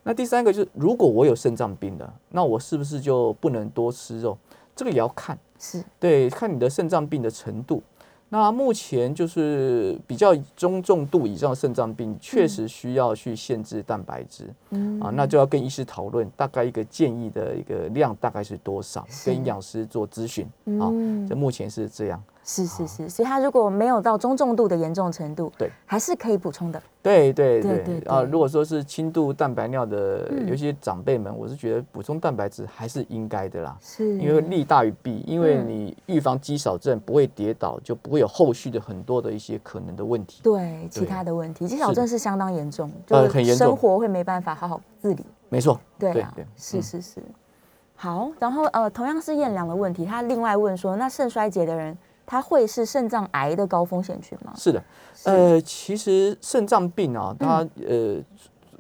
[0.05, 4.39] 那第三个就是，如果我有肾脏病的，那我是不是就不能多吃肉？
[4.77, 7.83] 这个也要看，是对，看你的肾脏病的程度。
[8.29, 20.45] 那目前就是比较中重度以上的肾脏病，确实需要去限制蛋白质，嗯啊，那就要跟医师讨论，大概一个建议的一个量大概是多少，跟营养师做咨询
[20.81, 20.91] 啊。
[20.91, 22.23] 嗯这目前是这样。
[22.45, 26.81] 是是是，所以他如果没有到中重度的严重程度，对，还是可以补充的。
[27.03, 28.23] 对对对对啊！
[28.23, 33.77] 如果说是轻度蛋白尿的，嗯有些长辈们，我是觉得补充蛋白质还是应该的啦。
[33.81, 40.41] 是，因为利大于弊，因为嗯你预防肌少症不会跌倒，就不会有后续的很多的一些可能的问题。
[40.43, 45.25] 对其他的问题，肌少症是相当严重，就呃很严重生活会没办法好好自理。
[45.49, 47.23] 没错，对啊，对嗯是是是。
[47.97, 54.53] 好，然后呃，同样是燕良的问题，他另外问说，那肾衰竭的人，他会是肾脏癌的高风险群吗？
[54.57, 54.83] 是的。
[55.25, 58.25] 呃，其实肾脏病啊，它嗯呃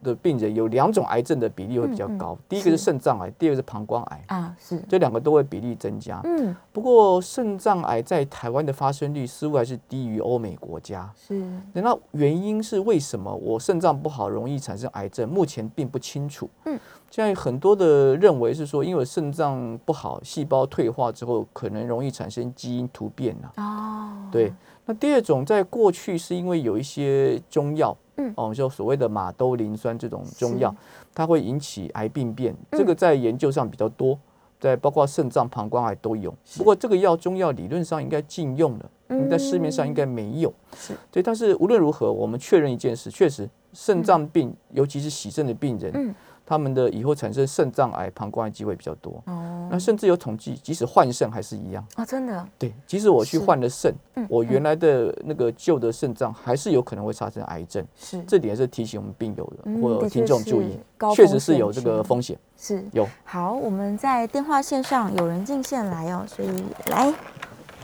[0.04, 6.20] 的病人有两种癌症的比例会比较嗯嗯高，第一个是肾脏癌，第二个是膀胱癌，啊，是，这两个都会比例增加。
[6.22, 11.10] 嗯，不过肾脏癌在台湾的发生率似乎还是低于欧美国家。
[11.16, 15.28] 是，那原因是为什么我肾脏不好容易产生癌症？
[15.28, 16.48] 目前并不清楚。
[16.66, 16.78] 嗯，
[17.10, 23.62] 现在很多的认为是说，因为肾脏不好，细胞退化之后可能容易产生基因突变啊。
[23.62, 24.52] 哦，对，
[24.84, 28.32] 那第二种在过去是因为有一些中药，嗯。
[28.36, 30.74] 哦，就所谓的马兜铃酸这种中药，
[31.14, 34.18] 它会引起癌病变，嗯这个在研究上比较多，
[34.60, 36.34] 在包括肾脏、膀胱癌都有。
[36.56, 40.52] 不过这个药中药理论上应该禁用了，嗯在市面上应该没有。
[40.76, 46.14] 是，对，但是无论如何，我们确认一件事，确实肾脏病，尤其是洗肾的病人，嗯
[46.46, 49.22] 他们的以后产生肾脏癌、膀胱癌机会比较多。
[49.26, 51.86] 哦，那甚至有统计，即使换肾还是一样。
[51.96, 57.84] 哦，真的，对，即使我去是换了肾，嗯我原来的那个旧的肾脏还是有可能会产生癌症。
[57.96, 60.78] 是这点是提醒我们病友的嗯或听众注意
[61.14, 62.38] 确实是有这个群风险。
[62.56, 62.84] 是。
[62.92, 66.48] 有，好，我们在电话线上有人进线来哦，所以
[66.90, 67.12] 来，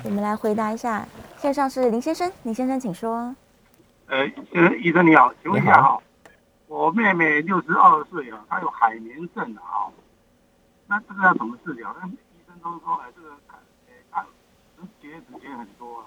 [0.04, 1.06] 我们来回答一下。
[1.38, 3.34] 线上是林先生，林先生请说。
[4.08, 4.18] 呃，
[4.52, 6.02] 呃，医生你好，请问一你好下哈，
[6.70, 9.90] 我妹妹六十二岁了，她有海绵症啊，
[10.86, 11.92] 那这个要怎么治疗？
[12.00, 14.24] 那医生都说，哎，这个看，哎，她
[15.02, 16.06] 节食节很多啊，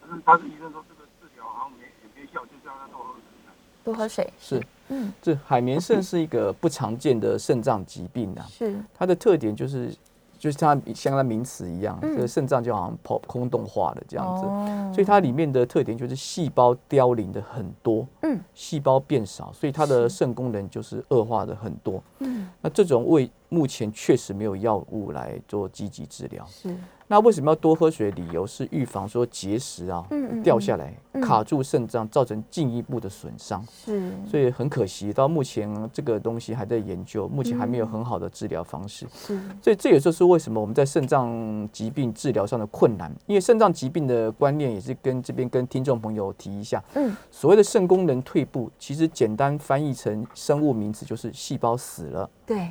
[0.00, 3.22] 可是她是医生说这个治疗好像没也没效，就叫她多喝水。
[3.84, 4.32] 多喝水。
[4.40, 9.94] 是，嗯，这海绵肾是一个不常见的肾脏疾病啊，是，它的特点就是，
[10.42, 14.44] 就是它像它名词一样，嗯这个肾脏就好像跑空洞化了这样子。
[14.44, 22.02] 哦所以它里面的特点就是细胞凋零的很多，嗯细胞变少，所以它的肾功能就是恶化的很多。
[22.18, 26.42] 嗯那这种胃目前确实没有药物来做积极治疗。
[26.48, 26.74] 是，
[27.06, 28.10] 那为什么要多喝水？
[28.12, 33.62] 理由是预防说结石啊嗯嗯掉下来嗯卡住肾脏，造成进一步的损伤。
[33.70, 39.06] 是，所以很可惜，到目前这个东西还在研究，目前还没有很好的治疗方式。
[39.14, 52.28] 是，所以这也就是为什么我们在肾脏疾病治疗上的困难，因为肾脏疾病的观念也是跟这边跟听众朋友提一下，嗯所谓的肾功能退步，其实简单翻译成生物名词就是细胞死了。
[52.46, 52.70] 对，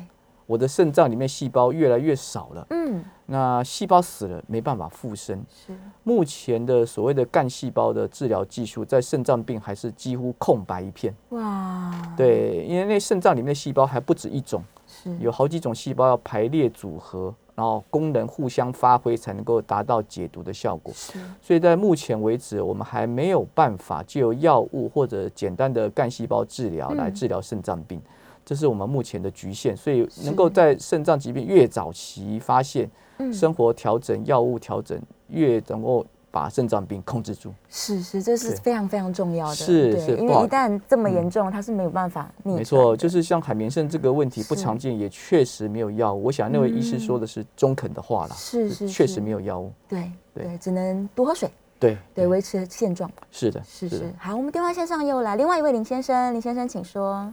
[0.52, 5.42] 我的肾脏里面细胞越来越少了，嗯那细胞死了没办法复生。
[5.48, 11.14] 是，目前的所谓的干细胞的治疗技术，在肾脏病还是几乎空白一片。
[11.30, 20.92] 哇，，对，因为那肾脏里面的细胞还不止一种，是，有好几种细胞要排列组合，然后功能互相发挥，才能够达到解毒的效果。
[20.94, 27.98] 是，所以在目前为止，我们还没有办法就由药物或者简单的干细胞治疗来嗯治疗肾脏病，
[28.44, 29.76] 这是我们目前的局限。
[29.76, 33.32] 所以能够在肾脏疾病越早期发现，嗯。
[33.32, 37.52] 生活调整、药物调整，越能够把肾脏病控制住。
[37.68, 46.24] 是是，这是非常非常重要的，是是因为一旦这么严重，它是没有办法逆没错，就是像海绵肾这个问题不常见，也确实没有药物。
[46.24, 49.72] 我想那位医师说的是中肯的话啦，是是确实没有药物。
[49.88, 50.10] 对。
[50.34, 53.10] 对对，只能多喝水，对对，维持现状。
[53.30, 57.30] 是的，是是，好，我们电话线上又来另外一位林先生，林先生请说。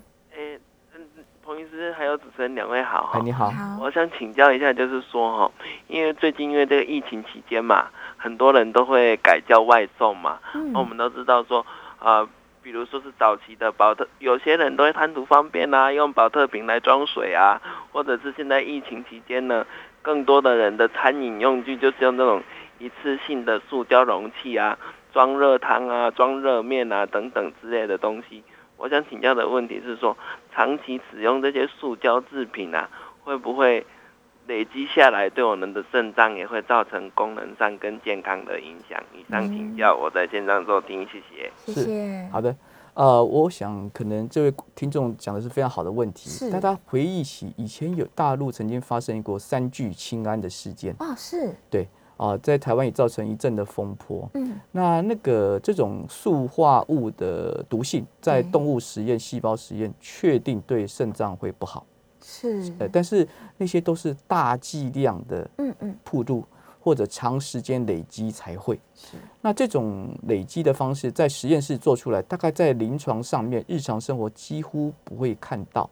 [1.93, 3.21] 还有主持人两位好哎，哈。
[3.23, 5.51] 你好，好，我想请教一下，就是说哈，
[5.87, 7.87] 因为最近因为这个疫情期间嘛，
[8.17, 10.39] 很多人都会改叫外送嘛。
[10.73, 11.65] 我们都知道说，
[11.99, 12.27] 呃，
[12.61, 17.61] 比如说是早期的保特，有些人都会贪图方便啊，用保特瓶来装水啊，
[17.91, 19.65] 或者是现在疫情期间呢，
[20.01, 22.41] 更多的人的餐饮用具就是用那种
[22.77, 24.77] 一次性的塑胶容器啊，
[25.13, 28.43] 装热汤啊、装热面啊等等之类的东西。
[28.79, 30.17] 我想请教的问题是说，
[30.53, 32.89] 长期使用这些塑胶制品啊，
[33.23, 33.85] 会不会
[34.47, 38.97] 累积下来，对我们的肾脏也会造成功能上跟健康的影响？
[39.13, 41.51] 以上请教，我在线上做听，谢谢。
[41.65, 42.29] 谢是谢。
[42.31, 42.55] 好的。
[42.95, 50.93] 呃，我想可能这位听众讲的是非常好的问题是，大家回忆起以前有大陆曾经发生过三聚氰胺的事件。
[50.99, 51.53] 哦，是，
[52.19, 54.29] 啊，在台湾也造成一阵的风波。
[54.33, 61.85] 嗯，那那个这种塑化物的毒性，在动物实验、细胞实验确定对肾脏会不好。
[62.21, 63.25] 是，呃，但是
[63.57, 66.43] 那些都是大剂量的，嗯嗯，铺路
[66.81, 68.77] 或者长时间累积才会。
[68.93, 75.89] 是，那这种累积的方式在实验室做出来，大概在临床上面、日常生活几乎不会看到。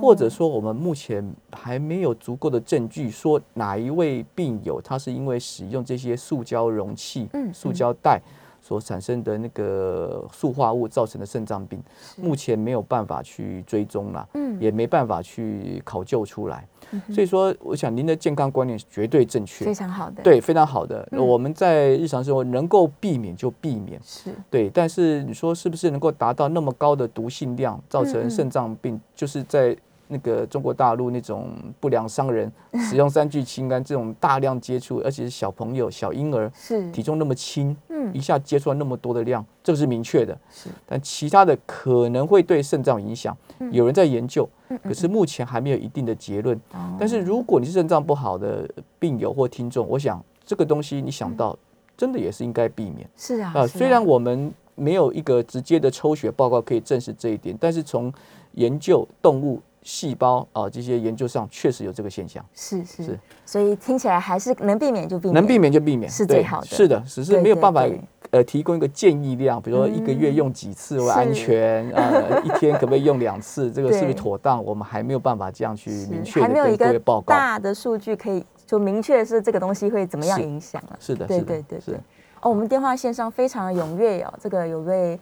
[0.00, 8.20] 或者说，我们目前还没有足够的证据说哪一位病友他是因为使用这些塑胶容器、塑胶袋
[8.60, 11.80] 所产生的那个塑化物造成的肾脏病，
[12.16, 14.28] 目前没有办法去追踪了，
[14.60, 16.66] 也没办法去考究出来。
[17.12, 21.06] 所以说，我想您的健康观念是绝对正确，非常好的，对，非常好的。
[21.12, 24.70] 我们在日常生活能够避免就避免，是对。
[24.70, 29.00] 但是你说是不是能够达到那么高的毒性量，造成肾脏病？
[29.14, 29.76] 就是在。
[30.08, 32.50] 那个中国大陆那种不良商人
[32.88, 40.36] 使用三聚氰胺这种大量接触，而且是小朋友、小婴儿，是体重那么轻，嗯，一下接触了那么多的量，这个是明确的。
[40.50, 43.36] 是，但其他的可能会对肾脏影响，
[43.70, 44.48] 有人在研究，
[44.82, 46.58] 可是目前还没有一定的结论。
[46.98, 48.66] 但是如果你是肾脏不好的
[48.98, 51.54] 病友或听众，我想这个东西你想到，
[51.98, 53.06] 真的也是应该避免。
[53.14, 58.10] 是啊，啊，虽然我们没有一个直接的抽血报告可以证实这一点，但是从
[58.52, 59.60] 研究动物。
[59.82, 66.66] 细胞啊，这些研究上确实有这个现象，是是是，所以听起来还是能避免就避免，能避免就避免是最好的。
[66.66, 67.86] 是的，只是没有办法
[68.30, 74.62] 呃提供一个建议量，比如说一个月用几次为安全啊，一天可不可以用两次，这个是不是妥当？
[74.62, 77.34] 我们还没有办法这样去明确的跟各位报告。
[77.34, 80.96] 大的数据可以就明确是这个东西会怎么样影响了。
[81.00, 81.94] 是的，对对对对。
[82.42, 85.18] 哦，我们电话线上非常的踊跃哦，这个有位。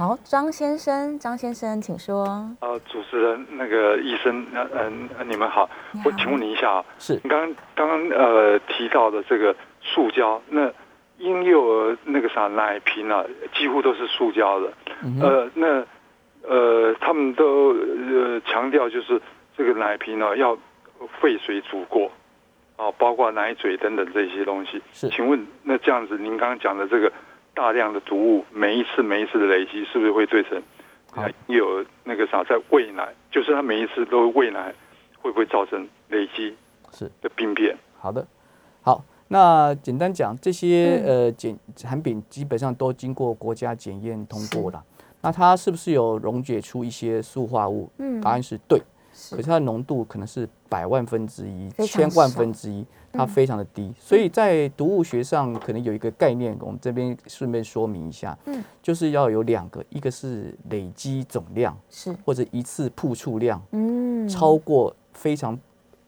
[0.00, 2.24] 好，张先生，张先生，请说。
[2.62, 5.68] 呃，主持人，那个医生，嗯，你们好，
[6.06, 10.72] 我请问你一下啊，是，刚刚刚呃提到的这个塑胶，那
[11.18, 14.72] 婴幼儿那个啥奶瓶啊，几乎都是塑胶的，
[15.20, 15.84] 呃，那
[16.48, 19.20] 呃他们都呃强调就是
[19.54, 20.56] 这个奶瓶呢要
[21.20, 22.10] 沸水煮过，
[22.76, 24.80] 啊，包括奶嘴等等这些东西。
[24.94, 27.12] 是，请问那这样子，您刚刚讲的这个。
[27.54, 30.62] 大量的毒物，每一次每一次的累积，是不是会对成
[31.46, 34.72] 有那个啥，在喂奶，就是他每一次都喂奶，
[35.20, 36.56] 会不会造成累积
[36.92, 37.10] 是。
[37.20, 37.76] 的病变？
[37.98, 38.26] 好的，
[38.82, 44.82] 好，那简单讲，这些呃检产品基本上都经过国家检验通过了，
[45.20, 47.90] 那它是不是有溶解出一些塑化物？
[47.98, 48.80] 嗯，答案是对。
[49.30, 53.92] 可是它的浓度可能是百万分之一、千万分之一，它非常的低。
[53.98, 62.16] 所以在毒物学上，可能有一个概念，我们这边顺便说明一下，嗯，就是要有两个，一个是累积总量，是。
[62.24, 65.58] 或者一次曝出量，嗯，超过非常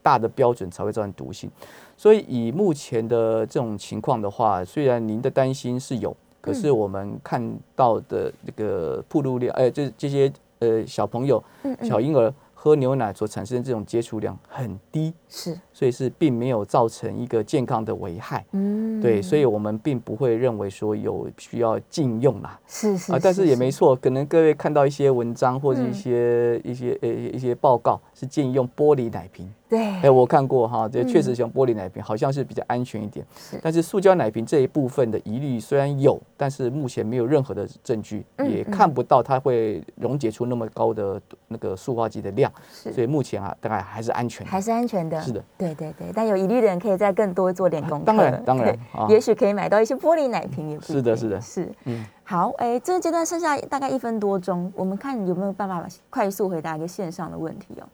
[0.01, 1.51] 大的标准才会造成毒性。
[1.97, 7.41] 所以以目前的这种情况的话，虽然您的担心是有，可是我们看
[7.75, 11.43] 到的那个曝露量，哎，这这些呃小朋友、
[11.83, 12.33] 小婴儿。
[12.63, 29.53] 喝牛奶所产生的这种接触量很低，是，所以是并没有造成一个健康的危害，嗯，对，所以我们并不会认为说有需要禁用啦，是是啊，但是也没错，可能各位看到一些文章或者一些一些呃一些报告是建议用玻璃奶瓶。
[29.73, 33.25] 对，哎，我看过哈，这确实像玻璃奶瓶，好像是比较安全一点。
[33.35, 42.51] 是，但是塑胶奶瓶这一部分的疑虑虽然有，但是目前没有任何的证据，也看不到它会溶解出那么高的那个塑化剂的量。
[42.71, 45.19] 是，所以目前啊，大概还是安全，还是安全的。
[45.23, 46.11] 是的，对对对。
[46.13, 48.05] 但有疑虑的人可以再更多做点功课。
[48.05, 48.77] 当然，当然，
[49.09, 51.67] 也许可以买到一些玻璃奶瓶，也是的，是的，是。
[51.85, 57.87] 嗯，好，哎，这个阶段剩下大概一分多钟，我们看有没有办法快速回答一个线上的问题哦。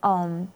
[0.00, 0.48] 嗯。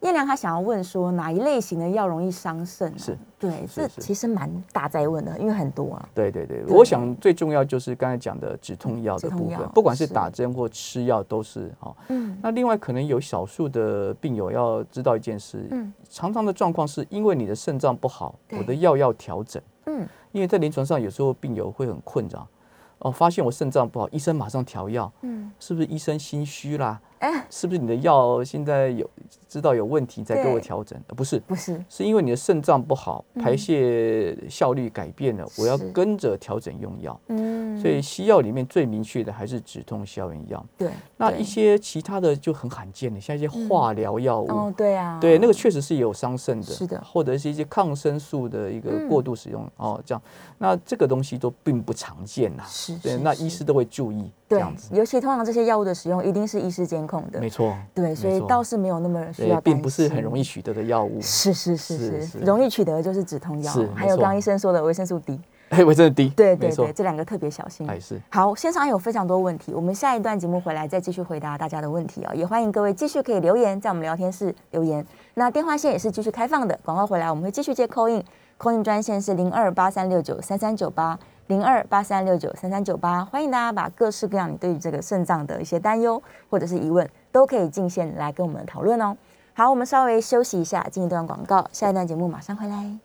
[0.00, 2.96] 叶良他想要问说哪一类型的药容易伤肾？
[2.98, 6.08] 是对，这其实蛮大在问的，因为很多啊。
[6.14, 11.94] 对对对，我想最重要就是刚才讲的止痛药的部分，不管是打针或吃药都是哈。
[12.08, 12.38] 嗯。
[12.42, 19.62] 那另外可能有少数的病友要知道一件事，嗯，常常的状况是因为你的肾脏不好，我的药要调整。
[19.86, 20.06] 嗯。
[20.32, 22.46] 因为在临床上有时候病友会很困扰，
[22.98, 27.00] 哦，发现我肾脏不好，医生马上调药，嗯，是不是医生心虚啦？
[27.20, 29.08] 哎，是不是你的药现在有
[29.48, 31.00] 知道有问题在给我调整？
[31.08, 37.18] 不是，不是，是因为你的肾脏不好，排泄效率改变了，我要跟着调整用药。
[37.28, 40.64] 嗯，所以西药里面最明确的还是止痛消炎药。
[40.76, 44.50] 对，那一些其他的就很罕见的，像一些化疗药物。
[44.50, 46.66] 哦，对啊，对，那个确实是有伤肾的。
[46.66, 50.22] 是的，或者是一些抗生素的一个过度使用哦，这样，
[50.58, 52.64] 那这个东西都并不常见呐。
[52.66, 54.30] 是，对，那医师都会注意。
[54.48, 65.40] 对尤其通常这些药物的使用一定是医师监控的，没错，对，所以倒是没有那么需对要，并不是很容易取得的药物，是是是是容易取得的就是止痛药是，还有刚刚医生说的维生素 D，
[65.70, 67.88] 哎， 维生素 D，对对对，，这两个特别小心。
[68.30, 72.32] 好，线上有非常多问题，我们下一段节目回来再继续回答大家的问题哦。
[72.32, 75.04] 也欢迎各位继续可以留言，在我们聊天室留言。
[75.34, 81.18] 那电话线也是继续开放的，广告回来我们会继续接 call in，call in 专线是零二八三六九三三九八
[81.48, 86.20] 零二八三六九三三九八，欢迎大家把各式各样你对于这个肾脏的一些担忧
[86.50, 89.16] 或者是疑问，都可以进线来跟我们讨论哦。
[89.54, 92.98] 好，我们稍微休息一下，进一段广告，下一段节目马上回来。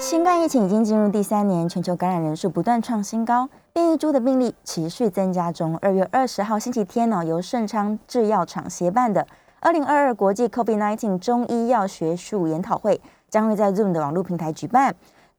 [0.00, 5.78] 新冠疫情已经进入第三年，全球感染人数不断创新高，变异株的病例持续增加中。
[5.78, 9.26] 二月二十号星期天呢，由盛昌制药厂协办的
[9.60, 14.94] 二零二二国际 COVID-19 中医药学术研讨会将会在 Zoom 的网络平台举办，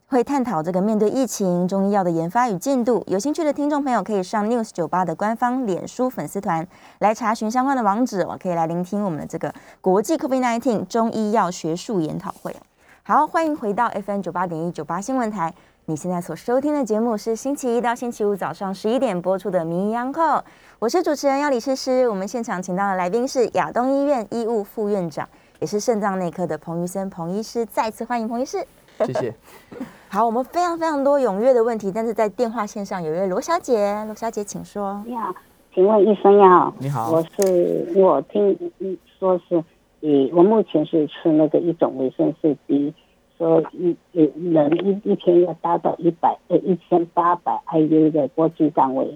[0.10, 3.04] 会探讨这个面对疫情中医药的研发与进度。
[3.06, 12.56] 有兴趣的听众朋友可以上 News 九八的官方脸书粉丝团来查询相关的网址，我可以来聆听我们的这个国际 COVID-19 中医药学术研讨会。
[13.04, 15.54] 好，欢迎回到 FM 九八点一九八新闻台。
[15.86, 20.40] 你现在所收听的节目是星期一到星期五早上十一点播出的《名医央叩》，
[20.80, 22.10] 我是主持人要李诗诗。
[22.10, 25.30] 我们现场请到的来宾是亚东医院医务副院长，
[25.60, 27.64] 也是肾脏内科的彭于森彭医师。
[27.68, 28.66] 再次欢迎彭医师。
[29.06, 29.34] 谢谢。
[30.10, 35.04] 好，我们非常非常多踊跃的问题，但是在电话线上有一位罗小姐，罗小姐请说。
[35.06, 35.34] 你好，
[35.74, 39.56] 请问医生你好你好我是我听嗯说是，
[40.02, 42.92] 呃，我目前是吃那个一种维生素 D，
[43.38, 49.16] 说一呃人一一天要达到一百呃一千八百 IU 的国际单位，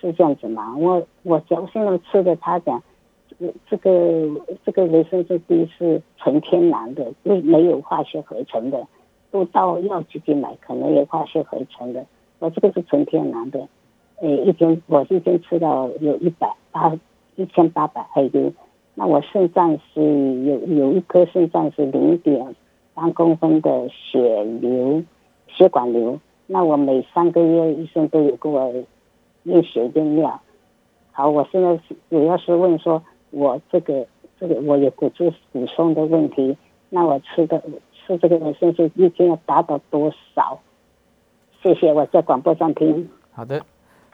[0.00, 0.74] 是这样子吗？
[0.78, 2.82] 我我假如现在吃的，他讲
[3.38, 8.86] 这个这个这个维生素 D 是纯天然的，没没有化学合成的，
[9.30, 12.04] 都到药局去买可能有化学合成的，
[12.38, 13.68] 我这个是纯天然的。
[14.20, 16.98] 呃，一天我一天吃到有一百八
[17.36, 18.52] 一千八百 IU，
[18.94, 20.02] 那我肾脏是
[20.44, 22.54] 有有一颗肾脏是零点
[22.94, 25.02] 三公分的血流
[25.46, 28.74] 血管瘤，那我每三个月医生都有给我
[29.44, 30.40] 验血验尿。
[31.12, 31.78] 好，我现在
[32.10, 34.06] 主要是问说，我这个
[34.38, 36.56] 这个我有骨质疏松的问题，
[36.90, 37.62] 那我吃的
[38.06, 40.60] 吃这个维生素一天要达到多少？
[41.62, 43.08] 谢谢，我在广播上听。
[43.32, 43.62] 好的，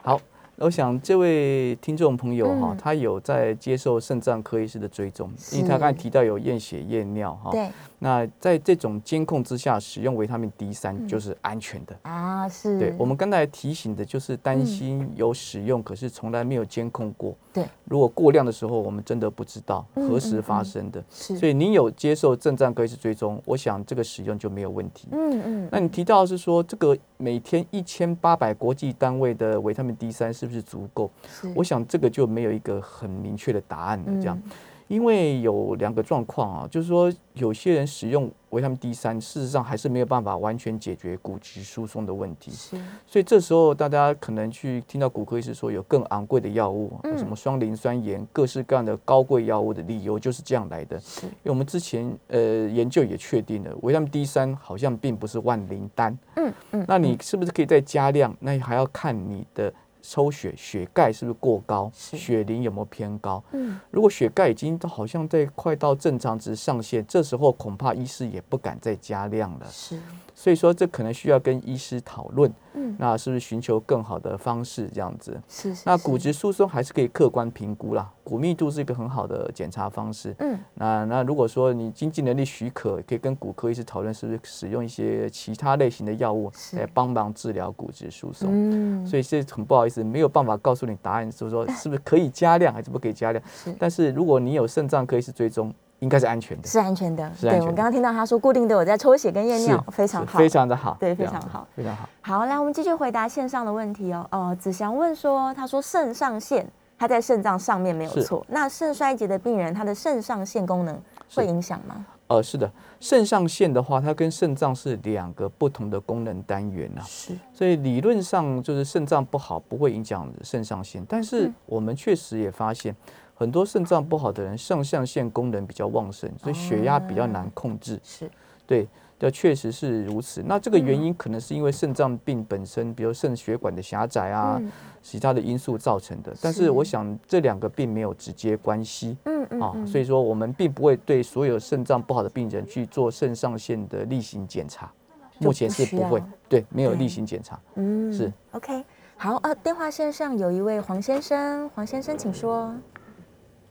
[0.03, 0.19] 好，
[0.57, 7.51] 我想这位听众朋友哈，嗯他有在接受肾脏科医师的追踪，因为他刚才提到有验血验尿哈。
[7.51, 7.69] 对
[7.99, 11.97] 那在这种监控之下，使用维他命 D 嗯三就是安全的。
[12.03, 17.33] 啊，是，对我们刚才提醒的就是担心有使用，可是从来没有监控过。
[17.57, 21.03] 对，如果过量的时候，我们真的不知道嗯何时发生的。
[21.09, 25.07] 是，所以您有接受正战科医师追踪，我想这个使用就没有问题。
[25.11, 31.09] 嗯嗯，那你提到的是说，这个每天一千八百国际单位的维他命 D 三是不是足够？
[31.27, 34.05] 是我想这个就没有一个很明确的答案了。
[34.21, 34.51] 这样，嗯
[34.87, 42.51] 因为有两个状况啊，就是说有些人使用维他命 D 三，事实上还是没有办法完全解决骨质疏松的问题。
[42.51, 50.99] 是，所以这时候大家可能去听到骨科医师说有更昂贵的药物，嗯什么双磷酸盐，各式各样的高贵药物的理由就是这样来的。
[50.99, 56.17] 是因为我们之前呃研究也确定了，维他命 D 三好像并不是万灵丹。
[56.35, 58.35] 嗯嗯，那你是不是可以再加量？
[58.39, 59.73] 那还要看你的
[60.09, 63.43] 抽血血钙是不是过高，血磷有没有偏高。
[63.51, 69.67] 嗯如果血钙已经到好像在快到正常值上限，这时候恐怕医师也不敢再加量了。
[69.69, 69.99] 是，
[70.33, 75.31] 所以说这可能需要跟医师讨论，嗯那是不是寻求更好的方式这样子？
[75.49, 80.35] 是是，是那骨质疏松还是可以客观评估啦，骨密度是一个很好的检查方式。
[80.39, 88.49] 嗯那那如果说你经济能力许可，可以跟骨科医师讨论，是不是使用一些其他类型的药物来帮忙治疗骨质疏松。
[88.51, 93.43] 嗯，所以这很不好意思，没有办法告诉你答案，就是说是不是可以加量还是不可以加量。
[93.53, 97.29] 是但是如果你有肾脏科医师追踪，应该是安全的，是安全的。
[97.39, 97.65] 对是安全的。
[97.67, 102.09] 我刚刚听到他说固定都有在抽血跟验尿，非常好，非常的好，对非常好，非常好。
[102.21, 102.45] 好。
[102.45, 104.27] 来，我们继续回答线上的问题哦。
[104.31, 106.65] 呃，子祥问说，他说肾上腺
[106.97, 110.99] 它在肾脏上面没有错，那肾衰竭的病人他的肾上腺功能
[111.33, 112.05] 会影响吗？
[112.27, 112.69] 呃，是的，
[112.99, 121.55] 肾上腺的话，它跟肾脏是两个不同的功能单元呐、是，所以理论上就是肾脏不好不会影响肾上腺，但是嗯。
[121.65, 122.93] 我们确实也发现，
[123.37, 127.99] 很多肾脏不好的人上象腺功能比较旺盛，所以血压比较难控制。
[128.03, 128.27] 是，
[128.65, 128.87] 对，
[129.19, 130.41] 这确实是如此。
[130.43, 134.71] 那这个原嗯因可能是因为肾脏病本身，比如肾血管的狭窄啊，嗯
[135.03, 136.33] 其他的因素造成的。
[136.41, 139.15] 但是是我想这两个并没有直接关系。
[139.25, 144.91] 嗯嗯啊，嗯所以说我们并不会对所有肾脏不好的病人去做肾上腺的例行检查，
[145.37, 147.59] 目前是不会，对，没有例行检查。
[147.75, 148.83] 嗯是 OK。
[149.19, 152.73] 好，呃，电话线上有一位黄先生，黄先生请说。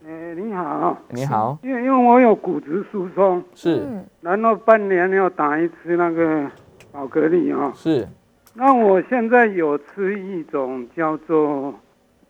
[0.09, 3.83] 哎，你好，你好，因为因为我有骨质疏松，是。
[3.85, 6.49] 嗯，然后半年要打一次那个
[6.93, 8.07] 宝格丽啊、是，
[8.53, 11.77] 那我现在有吃一种叫做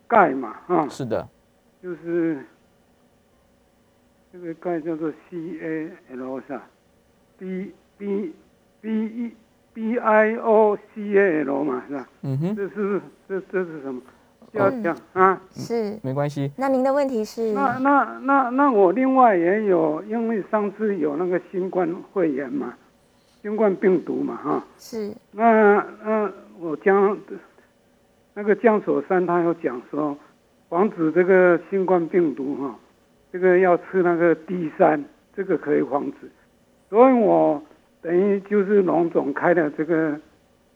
[0.07, 1.27] 钙嘛，啊、是的，
[1.79, 2.43] 就是
[4.33, 6.63] 这个钙叫做 C A L 是吧
[7.37, 8.33] ？B B
[8.81, 9.31] B E
[9.75, 12.09] B I O C A L 嘛是吧？
[12.23, 12.99] 嗯哼，这是
[13.29, 14.01] 这这是什么？
[14.53, 15.41] 要嗯讲啊？
[15.51, 15.97] 是。
[16.03, 17.53] 没关系，那您的问题是？
[17.53, 22.73] 那那那那我另外也有，因为上次有那个新冠肺炎嘛，
[23.41, 24.63] 新冠病毒嘛哈。
[24.77, 27.17] 是那那我江
[28.33, 30.17] 那个江索山他有讲说，
[30.69, 32.75] 防止这个新冠病毒哈，
[33.31, 35.03] 这个要吃那个 D 三，
[35.35, 36.31] 这个可以防止。
[36.89, 37.61] 所以我
[38.01, 40.17] 等于就是龙总开的这个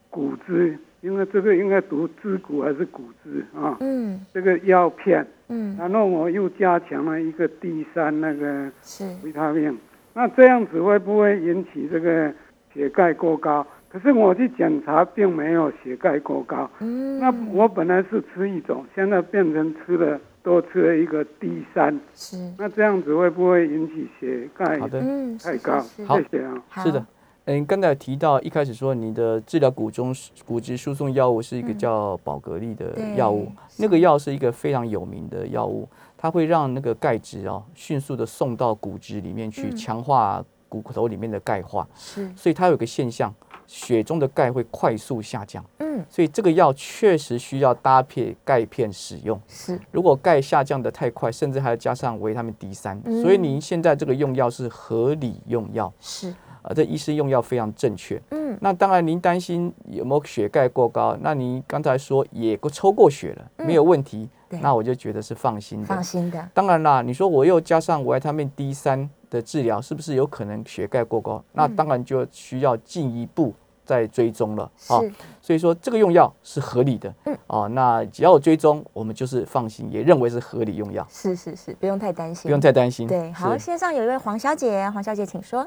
[0.09, 3.77] 骨汁，因为这个应该读支骨还是骨质啊？
[3.79, 5.25] 嗯这个药片。
[5.49, 9.77] 嗯然后我又加强了一个 D 三那个是维他命，
[10.13, 12.33] 那这样子会不会引起这个
[12.73, 13.67] 血钙过高？
[13.89, 25.79] 可是我去检查并没有血钙过高，嗯那我本来是吃一种，现在变成吃了多吃了一个 D 三，是那这样子会不会引起血钙好的，嗯太高？
[25.81, 26.63] 谢谢啊。
[26.69, 27.05] 好是的。
[27.45, 30.15] 嗯，刚才提到一开始说你的治疗骨中
[30.45, 39.75] 骨质疏松药物是一个叫宝格丽的药物，那个药是一个非常有名的药物，它会让那个钙质哦迅速的送到骨质里面去，嗯。
[39.75, 42.31] 强化骨头里面的钙化，是。
[42.35, 43.33] 所以它有个现象，
[43.65, 46.05] 血中的钙会快速下降，嗯。
[46.07, 49.39] 所以这个药确实需要搭配钙片使用。
[49.47, 49.79] 是。
[49.91, 53.19] 如果钙下降的太快，甚至还要加上维他命 D 三、嗯。
[53.23, 56.31] 所以您现在这个用药是合理用药，是
[56.61, 58.21] 啊，这医师用药非常正确。
[58.31, 61.17] 嗯那当然，您担心有没有血钙过高？
[61.21, 65.87] 那您刚才说也抽过血了，没有问题，那我就觉得是放心的。
[65.87, 71.41] 放心的当然啦，你说我又加上维他命 D 三的治疗，是不是有可能血钙过高？
[71.53, 73.53] 那当然就需要进一步
[73.85, 74.99] 再追踪了啊。
[74.99, 83.07] 是所以说这个用药是合理的，嗯哦，那只要有追踪，我们就是放心，也认为是合理用药，是是是，不用太担心，不用太担心。
[83.07, 83.31] 对。
[83.31, 85.65] 好，是线上有一位黄小姐，黄小姐请说。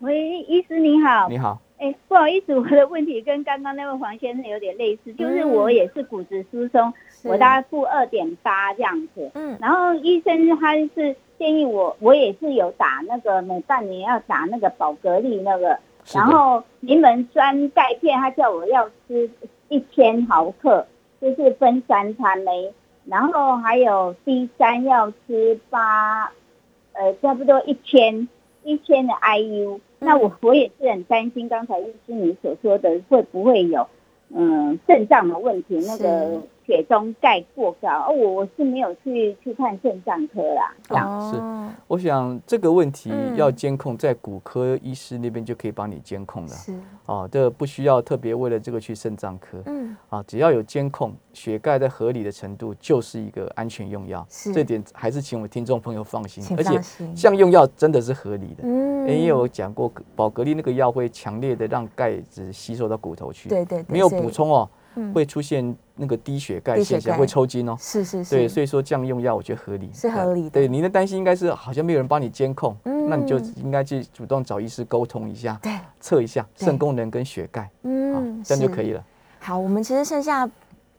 [0.00, 1.26] 喂，医师你好。
[1.30, 7.26] 你好，哎，不好意思，我的问题跟刚刚那位黄先生有点类似，就是我也是骨质疏松，是。
[7.28, 9.30] 我大概负二点八这样子。
[9.32, 9.56] 嗯。
[9.58, 15.78] 然后医生他是建议我，我也是有打那个每半年要打那个宝格丽那个，
[16.12, 19.30] 然后柠檬酸钙片，他叫我要吃
[19.70, 20.86] 一千毫克，
[21.22, 22.70] 就是分三餐没，
[23.06, 26.30] 然后还有 D 三要吃八，
[26.92, 28.28] 呃，差不多一千
[28.62, 29.80] 一千的 IU。
[29.98, 33.86] 那我我也是很担心，刚才医师你所说的会不会有
[34.30, 37.88] 嗯肾脏的问题，那个血中钙过高。
[37.88, 40.74] 哦，我我是没有去去看肾脏科啦。
[40.90, 46.48] 哦，我想这个问题嗯要监控，在骨科医师那边就可以帮你监控了。
[46.48, 46.74] 是
[47.06, 49.62] 哦，这不需要特别为了这个去肾脏科。
[49.66, 54.26] 嗯啊，只要有监控，血钙在合理的程度，就是一个安全用药。
[54.28, 56.56] 是这点还是请我们听众朋友放心请。
[56.56, 58.64] 而且放心这样用药真的是合理的。
[58.64, 64.78] 嗯也有讲过，宝格丽那个药会强烈的让钙质吸收到骨头去，对对对没有补充哦，嗯
[65.14, 67.76] 会出现那个低血钙现象，会抽筋哦。
[67.78, 70.50] 是是是，对，所以说这样用药我觉得合理，是合理的。
[70.50, 72.96] 对，您的担心应该是好像没有人帮你监控，嗯。
[73.08, 76.64] 那你就应该去主动找医师沟通一下，对，测一下对。
[76.64, 79.04] 肾功能跟血钙，嗯，这样就可以了。
[79.38, 80.50] 好，我们其实剩下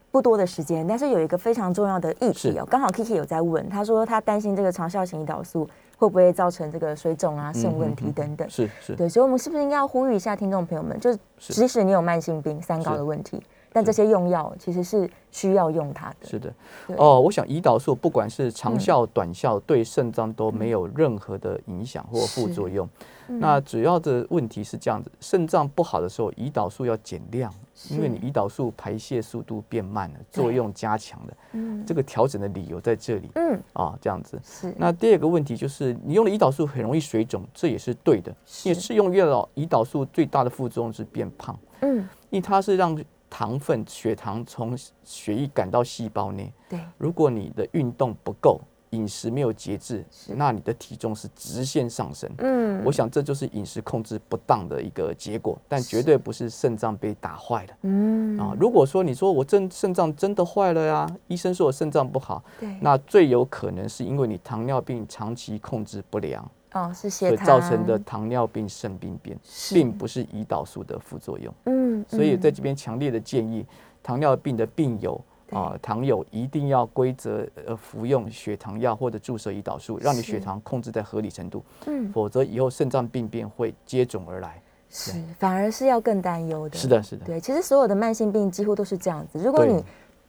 [0.10, 8.50] 不多的时间，但是有一个非常重要的议题哦，刚好 Kiki 有在问，他说他担心这个长效型胰岛素会不会造成这个水肿啊、肾问题等等。
[8.50, 11.54] 是是，对，所以我们是不是应该要呼吁一下听众朋友们，就是是。
[11.54, 13.44] 即使你有慢性病、三高的问题，
[13.78, 16.28] 但这些用药其实是需要用它的。
[16.28, 16.52] 是的，
[16.98, 22.90] 哦，我想胰岛素不管是长嗯效、短效，对肾脏都没有任何的影响或副作用。
[23.28, 23.40] 嗯。
[23.40, 27.54] 那主要的问题是这样子，肾脏不好的时候，胰岛素要减量，
[27.92, 31.34] 因为你胰岛素排泄速度变慢了，作用加强了。
[31.52, 31.86] 嗯。
[31.86, 33.30] 这个调整的理由在这里。
[33.36, 33.62] 嗯。
[33.74, 34.42] 啊，这样子。
[34.44, 34.74] 是。
[34.76, 38.36] 那第二个问题就是，你用了胰岛素很容易水肿，这也是对的。
[38.64, 42.10] 因为是用越老，胰岛素最大的副作用是变胖，嗯。
[42.30, 42.98] 因为它是让
[43.30, 46.52] 糖分、血糖从血液赶到细胞内。
[46.70, 48.60] 对如果你的运动不够，
[48.92, 50.06] 饮食没有节制，
[50.38, 52.30] 那你的体重是直线上升。
[52.38, 58.56] 嗯我想这就是饮食控制不当的一个结果，但绝对不是肾脏被打坏了嗯啊！
[58.58, 69.38] 如果说你说我真肾脏真的坏了呀，医生说我肾脏不好，对那最有可能是因为你糖尿病长期控制不良哦是所血糖造成的糖尿病肾病变，
[69.74, 71.54] 并不是胰岛素的副作用。
[71.66, 73.66] 嗯所以在嗯这边强烈的建议，
[74.04, 75.20] 糖尿病的病友
[75.52, 81.64] 啊，糖友一定要规则呃服用血糖药或者注射胰岛素，让你血糖控制在合理程度。
[81.86, 84.62] 嗯，否则以后肾脏病变会接踵而来。
[84.90, 86.78] 是，反而是要更担忧的。
[86.78, 87.26] 是的，是的。
[87.26, 89.40] 对，其实所有的慢性病几乎都是这样子。
[89.40, 89.84] 如果你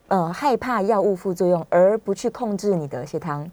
[0.08, 3.48] 呃害怕药物副作用，而不去控制你的血糖。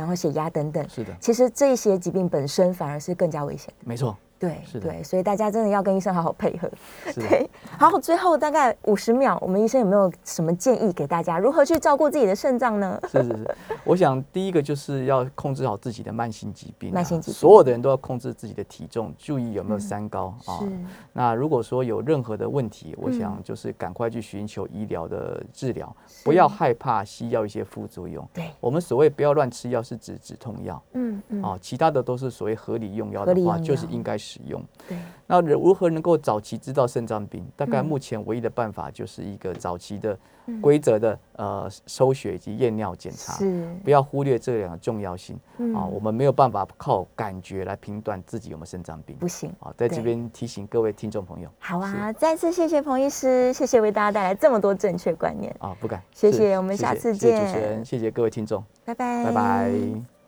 [0.00, 3.84] 然后血压等等，是的，其实这些疾病本身反而是更加危险的。
[3.84, 6.68] 没错，对，是的，对，所以大家真的要跟医生好好配合。
[7.14, 12.98] 对，好，最后大概五十秒，我们医生有没有什么建议给大家，如何去照顾自己的肾脏呢？
[13.06, 20.64] 是是是， 我想第一个就是要控制好自己的慢性疾病，慢性疾病，所有的人都要控制自己的体重，注意有没有三高啊。
[21.12, 25.94] 那如果说有任何的问题，我想就是赶快去寻求医疗的治疗。
[26.24, 28.26] 不要害怕西药一些副作用。
[28.32, 30.82] 对，我们所谓不要乱吃药是指止痛药。
[30.94, 31.42] 嗯嗯。
[31.42, 34.62] 啊，其他的都是所谓合理用药的话，就是应该使用。
[34.88, 34.96] 对。
[35.26, 37.44] 那如何能够早期知道肾脏病？
[37.56, 40.18] 大概目前唯一的办法就是一个早期的。
[40.60, 45.38] 规则的呃抽血以及验尿检查，是不要忽略这两个重要性
[45.76, 45.86] 啊。
[45.86, 49.72] 我们没有办法靠感觉来评断自己有没有肾脏病，不行啊。
[49.76, 60.10] 在这边提醒各位听众朋友，好啊，再次谢谢彭医师，谢谢为大家带来这么多正确观念啊，不敢，谢谢，我们下次见，主持人，谢谢各位听众，拜拜，拜拜。